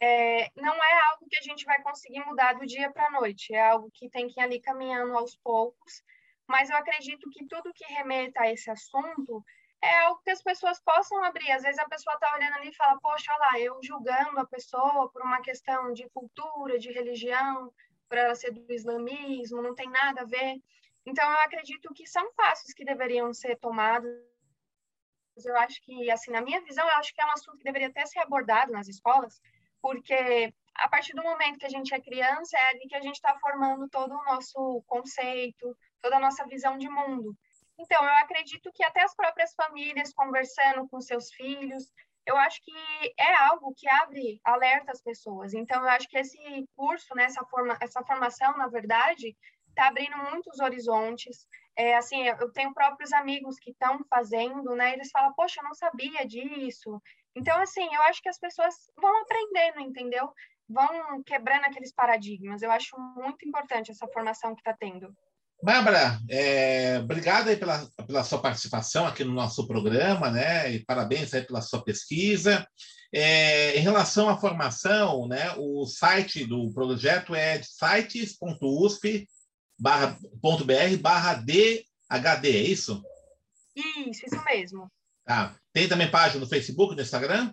É, 0.03 0.51
não 0.57 0.75
é 0.75 1.01
algo 1.13 1.27
que 1.31 1.37
a 1.37 1.43
gente 1.43 1.65
vai 1.65 1.81
conseguir 1.81 2.25
mudar 2.25 2.55
do 2.55 2.67
dia 2.67 2.91
para 2.91 3.07
a 3.07 3.11
noite, 3.13 3.55
é 3.55 3.69
algo 3.69 3.89
que 3.93 4.11
tem 4.11 4.27
que 4.27 4.41
ir 4.41 4.43
ali 4.43 4.59
caminhando 4.59 5.17
aos 5.17 5.37
poucos, 5.37 6.03
mas 6.49 6.71
eu 6.71 6.77
acredito 6.77 7.29
que 7.31 7.47
tudo 7.47 7.73
que 7.75 7.85
remeta 7.93 8.41
a 8.41 8.51
esse 8.51 8.71
assunto 8.71 9.45
é 9.83 9.99
algo 10.01 10.21
que 10.23 10.31
as 10.31 10.43
pessoas 10.43 10.81
possam 10.81 11.23
abrir. 11.25 11.51
Às 11.51 11.63
vezes 11.63 11.79
a 11.79 11.89
pessoa 11.89 12.15
está 12.15 12.35
olhando 12.35 12.55
ali 12.55 12.69
e 12.69 12.75
fala, 12.75 13.01
poxa, 13.01 13.33
olha 13.33 13.39
lá, 13.39 13.61
eu 13.61 13.79
julgando 13.83 14.39
a 14.39 14.47
pessoa 14.47 15.11
por 15.11 15.23
uma 15.23 15.41
questão 15.41 15.93
de 15.93 16.09
cultura, 16.11 16.79
de 16.79 16.93
religião, 16.93 17.73
por 18.09 18.19
ela 18.19 18.35
ser 18.35 18.53
do 18.53 18.73
islamismo, 18.73 19.63
não 19.63 19.75
tem 19.75 19.89
nada 19.89 20.23
a 20.23 20.27
ver. 20.27 20.61
Então, 21.07 21.29
eu 21.31 21.39
acredito 21.41 21.93
que 21.95 22.07
são 22.07 22.33
passos 22.35 22.73
que 22.75 22.85
deveriam 22.85 23.33
ser 23.33 23.57
tomados. 23.57 24.11
Eu 25.45 25.57
acho 25.57 25.81
que, 25.83 26.11
assim, 26.11 26.31
na 26.31 26.43
minha 26.43 26.61
visão, 26.61 26.87
eu 26.87 26.97
acho 26.97 27.15
que 27.15 27.21
é 27.21 27.27
um 27.27 27.31
assunto 27.31 27.59
que 27.59 27.65
deveria 27.65 27.89
até 27.89 28.05
ser 28.05 28.19
abordado 28.19 28.73
nas 28.73 28.89
escolas, 28.89 29.41
porque 29.81 30.53
a 30.75 30.89
partir 30.89 31.15
do 31.15 31.23
momento 31.23 31.59
que 31.59 31.67
a 31.67 31.71
gente 31.71 31.95
é 31.95 32.01
criança, 32.01 32.57
é 32.59 32.69
ali 32.71 32.87
que 32.87 32.95
a 32.95 33.01
gente 33.01 33.15
está 33.15 33.39
formando 33.39 33.89
todo 33.89 34.13
o 34.15 34.25
nosso 34.25 34.83
conceito, 34.87 35.77
toda 36.03 36.17
a 36.17 36.21
nossa 36.21 36.47
visão 36.47 36.77
de 36.77 36.89
mundo. 36.89 37.35
Então, 37.81 38.05
eu 38.05 38.17
acredito 38.17 38.71
que 38.75 38.85
até 38.85 39.03
as 39.03 39.15
próprias 39.15 39.55
famílias 39.55 40.13
conversando 40.13 40.87
com 40.89 41.01
seus 41.01 41.33
filhos, 41.33 41.91
eu 42.27 42.37
acho 42.37 42.61
que 42.63 42.75
é 43.19 43.35
algo 43.49 43.75
que 43.75 43.89
abre 43.89 44.39
alerta 44.45 44.93
às 44.93 45.03
pessoas. 45.03 45.55
Então, 45.55 45.83
eu 45.83 45.89
acho 45.89 46.07
que 46.07 46.19
esse 46.19 46.39
curso, 46.77 47.15
né, 47.15 47.25
essa, 47.25 47.43
forma, 47.47 47.79
essa 47.81 48.05
formação, 48.05 48.55
na 48.59 48.69
verdade, 48.69 49.35
está 49.71 49.89
abrindo 49.89 50.17
muitos 50.31 50.61
horizontes. 50.61 51.47
É, 51.75 51.97
assim, 51.97 52.27
eu 52.27 52.53
tenho 52.53 52.75
próprios 52.75 53.13
amigos 53.15 53.57
que 53.59 53.71
estão 53.71 53.99
fazendo, 54.11 54.75
né? 54.75 54.93
Eles 54.93 55.11
falam, 55.11 55.33
poxa, 55.33 55.61
eu 55.61 55.65
não 55.65 55.75
sabia 55.75 56.27
disso. 56.27 57.01
Então, 57.35 57.59
assim, 57.63 57.89
eu 57.95 58.03
acho 58.03 58.21
que 58.21 58.29
as 58.29 58.39
pessoas 58.39 58.75
vão 59.01 59.23
aprendendo, 59.23 59.81
entendeu? 59.81 60.31
Vão 60.69 61.23
quebrando 61.23 61.65
aqueles 61.65 61.95
paradigmas. 61.95 62.61
Eu 62.61 62.71
acho 62.71 62.95
muito 63.17 63.49
importante 63.49 63.91
essa 63.91 64.07
formação 64.09 64.55
que 64.55 64.61
está 64.61 64.75
tendo. 64.75 65.17
Bárbara, 65.63 66.19
é, 66.29 66.99
obrigado 66.99 67.49
aí 67.49 67.57
pela, 67.57 67.87
pela 68.07 68.25
sua 68.25 68.41
participação 68.41 69.07
aqui 69.07 69.23
no 69.23 69.35
nosso 69.35 69.67
programa, 69.67 70.31
né? 70.31 70.73
E 70.73 70.85
parabéns 70.85 71.35
aí 71.35 71.43
pela 71.43 71.61
sua 71.61 71.85
pesquisa. 71.85 72.67
É, 73.13 73.77
em 73.77 73.81
relação 73.81 74.29
à 74.29 74.39
formação, 74.39 75.29
né? 75.29 75.53
O 75.59 75.85
site 75.85 76.47
do 76.47 76.73
projeto 76.73 77.35
é 77.35 77.61
sites.usp.br 77.63 79.19
barra 81.03 81.35
DHD, 81.35 82.49
é 82.49 82.63
isso? 82.63 83.03
Isso, 83.77 84.25
isso 84.27 84.45
mesmo. 84.45 84.91
Tá. 85.27 85.55
Tem 85.75 85.87
também 85.87 86.11
página 86.11 86.41
no 86.41 86.49
Facebook, 86.49 86.95
no 86.95 87.03
Instagram? 87.03 87.53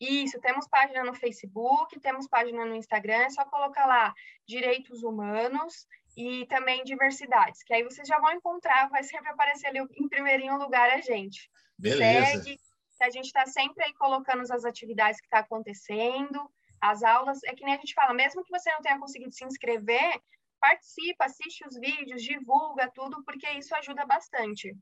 Isso, 0.00 0.40
temos 0.40 0.66
página 0.66 1.04
no 1.04 1.14
Facebook, 1.14 2.00
temos 2.00 2.26
página 2.26 2.64
no 2.64 2.74
Instagram, 2.74 3.22
é 3.22 3.30
só 3.30 3.44
colocar 3.44 3.86
lá 3.86 4.12
Direitos 4.44 5.04
Humanos 5.04 5.86
e 6.16 6.46
também 6.46 6.84
diversidades, 6.84 7.62
que 7.62 7.72
aí 7.72 7.82
vocês 7.82 8.06
já 8.06 8.18
vão 8.18 8.32
encontrar, 8.32 8.88
vai 8.90 9.02
sempre 9.02 9.30
aparecer 9.30 9.68
ali 9.68 9.78
em 9.96 10.08
primeirinho 10.08 10.58
lugar 10.58 10.90
a 10.90 11.00
gente. 11.00 11.50
Beleza. 11.78 12.42
Segue, 12.42 12.60
a 13.00 13.10
gente 13.10 13.26
está 13.26 13.46
sempre 13.46 13.82
aí 13.84 13.92
colocando 13.94 14.42
as 14.42 14.64
atividades 14.64 15.20
que 15.20 15.26
está 15.26 15.40
acontecendo, 15.40 16.48
as 16.80 17.02
aulas, 17.02 17.42
é 17.44 17.54
que 17.54 17.64
nem 17.64 17.74
a 17.74 17.78
gente 17.78 17.94
fala, 17.94 18.14
mesmo 18.14 18.44
que 18.44 18.50
você 18.50 18.70
não 18.72 18.80
tenha 18.80 18.98
conseguido 18.98 19.32
se 19.32 19.44
inscrever, 19.44 20.20
participa, 20.60 21.24
assiste 21.24 21.66
os 21.66 21.74
vídeos, 21.78 22.22
divulga 22.22 22.90
tudo, 22.94 23.24
porque 23.24 23.48
isso 23.50 23.74
ajuda 23.74 24.06
bastante. 24.06 24.76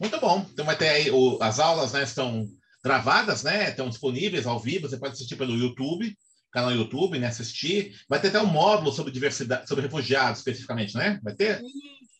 Muito 0.00 0.20
bom. 0.20 0.46
Então 0.52 0.64
vai 0.64 0.76
ter 0.76 0.88
aí 0.88 1.10
o, 1.10 1.38
as 1.42 1.58
aulas, 1.58 1.92
né, 1.92 2.04
estão 2.04 2.46
gravadas, 2.84 3.42
né, 3.42 3.70
estão 3.70 3.88
disponíveis 3.88 4.46
ao 4.46 4.60
vivo, 4.60 4.88
você 4.88 4.98
pode 4.98 5.14
assistir 5.14 5.36
pelo 5.36 5.56
YouTube 5.56 6.16
canal 6.52 6.72
YouTube, 6.72 7.18
né? 7.18 7.28
Assistir. 7.28 7.94
Vai 8.08 8.20
ter 8.20 8.28
até 8.28 8.40
um 8.40 8.46
módulo 8.46 8.92
sobre 8.92 9.12
diversidade, 9.12 9.68
sobre 9.68 9.84
refugiados 9.84 10.38
especificamente, 10.38 10.96
né? 10.96 11.20
Vai 11.22 11.34
ter? 11.34 11.60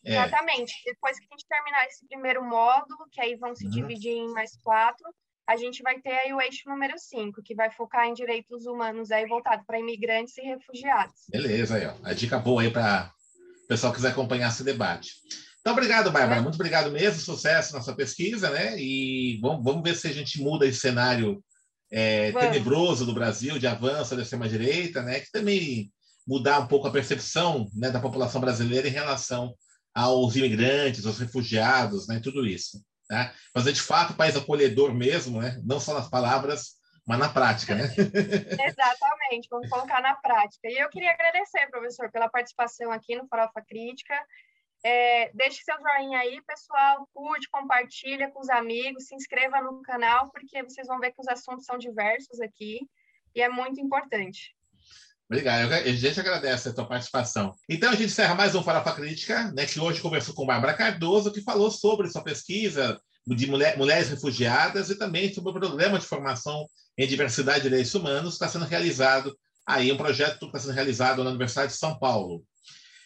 É. 0.05 0.13
Exatamente. 0.13 0.73
Depois 0.85 1.19
que 1.19 1.25
a 1.25 1.35
gente 1.35 1.47
terminar 1.47 1.85
esse 1.85 2.07
primeiro 2.07 2.43
módulo, 2.43 3.07
que 3.11 3.21
aí 3.21 3.35
vão 3.35 3.55
se 3.55 3.65
uhum. 3.65 3.71
dividir 3.71 4.13
em 4.13 4.31
mais 4.31 4.57
quatro, 4.63 5.05
a 5.47 5.57
gente 5.57 5.81
vai 5.81 5.99
ter 5.99 6.11
aí 6.11 6.31
o 6.31 6.39
eixo 6.39 6.69
número 6.69 6.93
5, 6.97 7.41
que 7.43 7.55
vai 7.55 7.71
focar 7.71 8.05
em 8.05 8.13
direitos 8.13 8.65
humanos 8.65 9.09
aí 9.09 9.27
voltado 9.27 9.63
para 9.65 9.79
imigrantes 9.79 10.37
e 10.37 10.41
refugiados. 10.41 11.15
Beleza, 11.27 11.75
aí, 11.75 11.87
ó. 11.87 11.95
A 12.03 12.13
dica 12.13 12.37
boa 12.37 12.61
aí 12.61 12.69
para 12.69 13.11
o 13.63 13.67
pessoal 13.67 13.91
que 13.91 13.97
quiser 13.97 14.11
acompanhar 14.11 14.49
esse 14.49 14.63
debate. 14.63 15.13
Então, 15.59 15.73
obrigado, 15.73 16.11
Bárbara. 16.11 16.39
É. 16.39 16.43
Muito 16.43 16.55
obrigado 16.55 16.91
mesmo. 16.91 17.19
Sucesso 17.19 17.73
na 17.73 17.81
sua 17.81 17.95
pesquisa, 17.95 18.49
né? 18.51 18.79
E 18.79 19.39
vamos, 19.41 19.63
vamos 19.63 19.83
ver 19.83 19.95
se 19.95 20.07
a 20.07 20.13
gente 20.13 20.39
muda 20.39 20.67
esse 20.67 20.79
cenário 20.79 21.43
é, 21.91 22.31
tenebroso 22.31 23.05
do 23.05 23.13
Brasil, 23.13 23.57
de 23.57 23.67
avanço 23.67 24.15
da 24.15 24.21
extrema-direita, 24.21 25.01
né, 25.01 25.19
que 25.19 25.31
também 25.31 25.91
mudar 26.27 26.59
um 26.59 26.67
pouco 26.67 26.87
a 26.87 26.91
percepção 26.91 27.67
né, 27.73 27.89
da 27.89 27.99
população 27.99 28.39
brasileira 28.39 28.87
em 28.87 28.91
relação 28.91 29.53
aos 29.93 30.35
imigrantes, 30.35 31.05
aos 31.05 31.17
refugiados, 31.17 32.07
né, 32.07 32.19
tudo 32.23 32.45
isso. 32.45 32.79
Né? 33.09 33.33
Fazer 33.53 33.71
de 33.71 33.81
fato 33.81 34.13
o 34.13 34.15
país 34.15 34.35
acolhedor 34.35 34.93
mesmo, 34.93 35.41
né? 35.41 35.59
não 35.65 35.79
só 35.79 35.93
nas 35.95 36.07
palavras, 36.07 36.75
mas 37.07 37.17
na 37.17 37.29
prática. 37.29 37.73
Né? 37.73 37.85
Exatamente, 37.97 39.47
vamos 39.49 39.67
colocar 39.67 39.99
na 40.01 40.13
prática. 40.15 40.67
E 40.67 40.77
eu 40.77 40.89
queria 40.89 41.11
agradecer, 41.11 41.67
professor, 41.71 42.11
pela 42.11 42.29
participação 42.29 42.91
aqui 42.91 43.15
no 43.15 43.27
Farofa 43.27 43.61
Crítica. 43.67 44.13
É, 44.83 45.31
deixe 45.33 45.61
seu 45.63 45.75
joinha 45.77 46.19
aí, 46.19 46.41
pessoal. 46.47 47.07
Curte, 47.13 47.49
compartilha 47.49 48.31
com 48.31 48.39
os 48.39 48.49
amigos, 48.49 49.07
se 49.07 49.15
inscreva 49.15 49.61
no 49.61 49.81
canal, 49.81 50.29
porque 50.31 50.63
vocês 50.63 50.87
vão 50.87 50.99
ver 50.99 51.11
que 51.11 51.21
os 51.21 51.27
assuntos 51.27 51.65
são 51.65 51.77
diversos 51.77 52.39
aqui 52.39 52.79
e 53.35 53.41
é 53.41 53.49
muito 53.49 53.79
importante. 53.79 54.55
Obrigado. 55.29 55.71
A 55.71 55.83
gente 55.91 56.19
agradece 56.19 56.69
a 56.69 56.73
tua 56.73 56.87
participação. 56.87 57.53
Então, 57.69 57.89
a 57.89 57.95
gente 57.95 58.05
encerra 58.05 58.33
mais 58.33 58.55
um 58.55 58.63
Farofa 58.63 58.95
Crítica, 58.95 59.51
né, 59.51 59.65
que 59.65 59.79
hoje 59.79 60.01
conversou 60.01 60.33
com 60.33 60.45
Bárbara 60.45 60.73
Cardoso, 60.73 61.31
que 61.31 61.41
falou 61.41 61.69
sobre 61.69 62.09
sua 62.09 62.23
pesquisa 62.23 62.99
de 63.27 63.45
mulher, 63.45 63.77
mulheres 63.77 64.09
refugiadas 64.09 64.89
e 64.89 64.97
também 64.97 65.31
sobre 65.31 65.51
o 65.51 65.53
programa 65.53 65.99
de 65.99 66.05
formação 66.05 66.65
em 66.97 67.05
diversidade 67.05 67.59
e 67.59 67.69
direitos 67.69 67.93
humanos 67.93 68.37
que 68.37 68.43
está 68.43 68.47
sendo 68.47 68.65
realizado 68.65 69.37
aí, 69.67 69.91
um 69.91 69.97
projeto 69.97 70.39
que 70.39 70.45
está 70.47 70.59
sendo 70.59 70.73
realizado 70.73 71.23
na 71.23 71.29
Universidade 71.29 71.73
de 71.73 71.77
São 71.77 71.99
Paulo. 71.99 72.43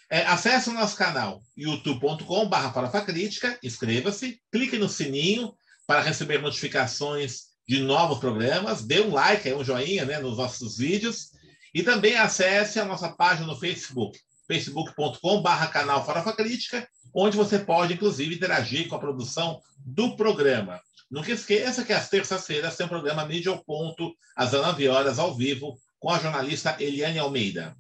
É, 0.10 0.26
acesse 0.26 0.70
o 0.70 0.74
nosso 0.74 0.96
canal 0.96 1.42
youtube.com.br 1.58 3.02
Crítica, 3.06 3.58
inscreva-se, 3.64 4.40
clique 4.52 4.78
no 4.78 4.90
sininho 4.90 5.54
para 5.88 6.02
receber 6.02 6.42
notificações 6.42 7.54
de 7.68 7.80
novos 7.82 8.20
programas, 8.20 8.84
dê 8.84 9.02
um 9.02 9.12
like, 9.12 9.52
um 9.54 9.64
joinha 9.64 10.06
né, 10.06 10.20
nos 10.20 10.38
nossos 10.38 10.78
vídeos 10.78 11.32
e 11.74 11.82
também 11.82 12.16
acesse 12.16 12.80
a 12.80 12.86
nossa 12.86 13.10
página 13.10 13.48
no 13.48 13.58
Facebook, 13.58 14.20
facebook.com.br 14.48 15.68
canal 15.72 16.06
Farofa 16.06 16.34
Crítica, 16.34 16.88
onde 17.14 17.38
você 17.38 17.60
pode, 17.60 17.94
inclusive, 17.94 18.36
interagir 18.36 18.88
com 18.88 18.96
a 18.96 19.00
produção 19.00 19.62
do 19.86 20.16
programa. 20.16 20.80
Nunca 21.10 21.32
esqueça 21.32 21.84
que 21.84 21.94
às 21.94 22.10
terças-feiras 22.10 22.76
tem 22.76 22.86
o 22.86 22.88
um 22.88 22.90
programa 22.90 23.26
Mídia 23.26 23.52
ao 23.52 23.64
Ponto, 23.64 24.14
às 24.36 24.52
19 24.52 24.88
horas, 24.88 25.20
ao 25.20 25.36
vivo, 25.36 25.78
com 26.00 26.10
a 26.10 26.20
jornalista 26.20 26.76
Eliane 26.80 27.20
Almeida. 27.20 27.76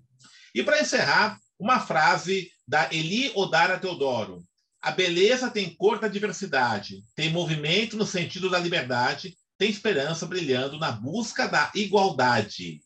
E 0.53 0.63
para 0.63 0.79
encerrar, 0.79 1.37
uma 1.63 1.79
frase 1.79 2.51
da 2.67 2.89
Eli 2.91 3.31
Odara 3.33 3.79
Teodoro. 3.79 4.43
A 4.81 4.91
beleza 4.91 5.49
tem 5.49 5.73
cor 5.73 5.97
da 5.97 6.09
diversidade, 6.09 7.05
tem 7.15 7.31
movimento 7.31 7.95
no 7.95 8.05
sentido 8.05 8.49
da 8.49 8.59
liberdade, 8.59 9.33
tem 9.57 9.69
esperança 9.69 10.25
brilhando 10.25 10.77
na 10.77 10.91
busca 10.91 11.47
da 11.47 11.71
igualdade. 11.73 12.81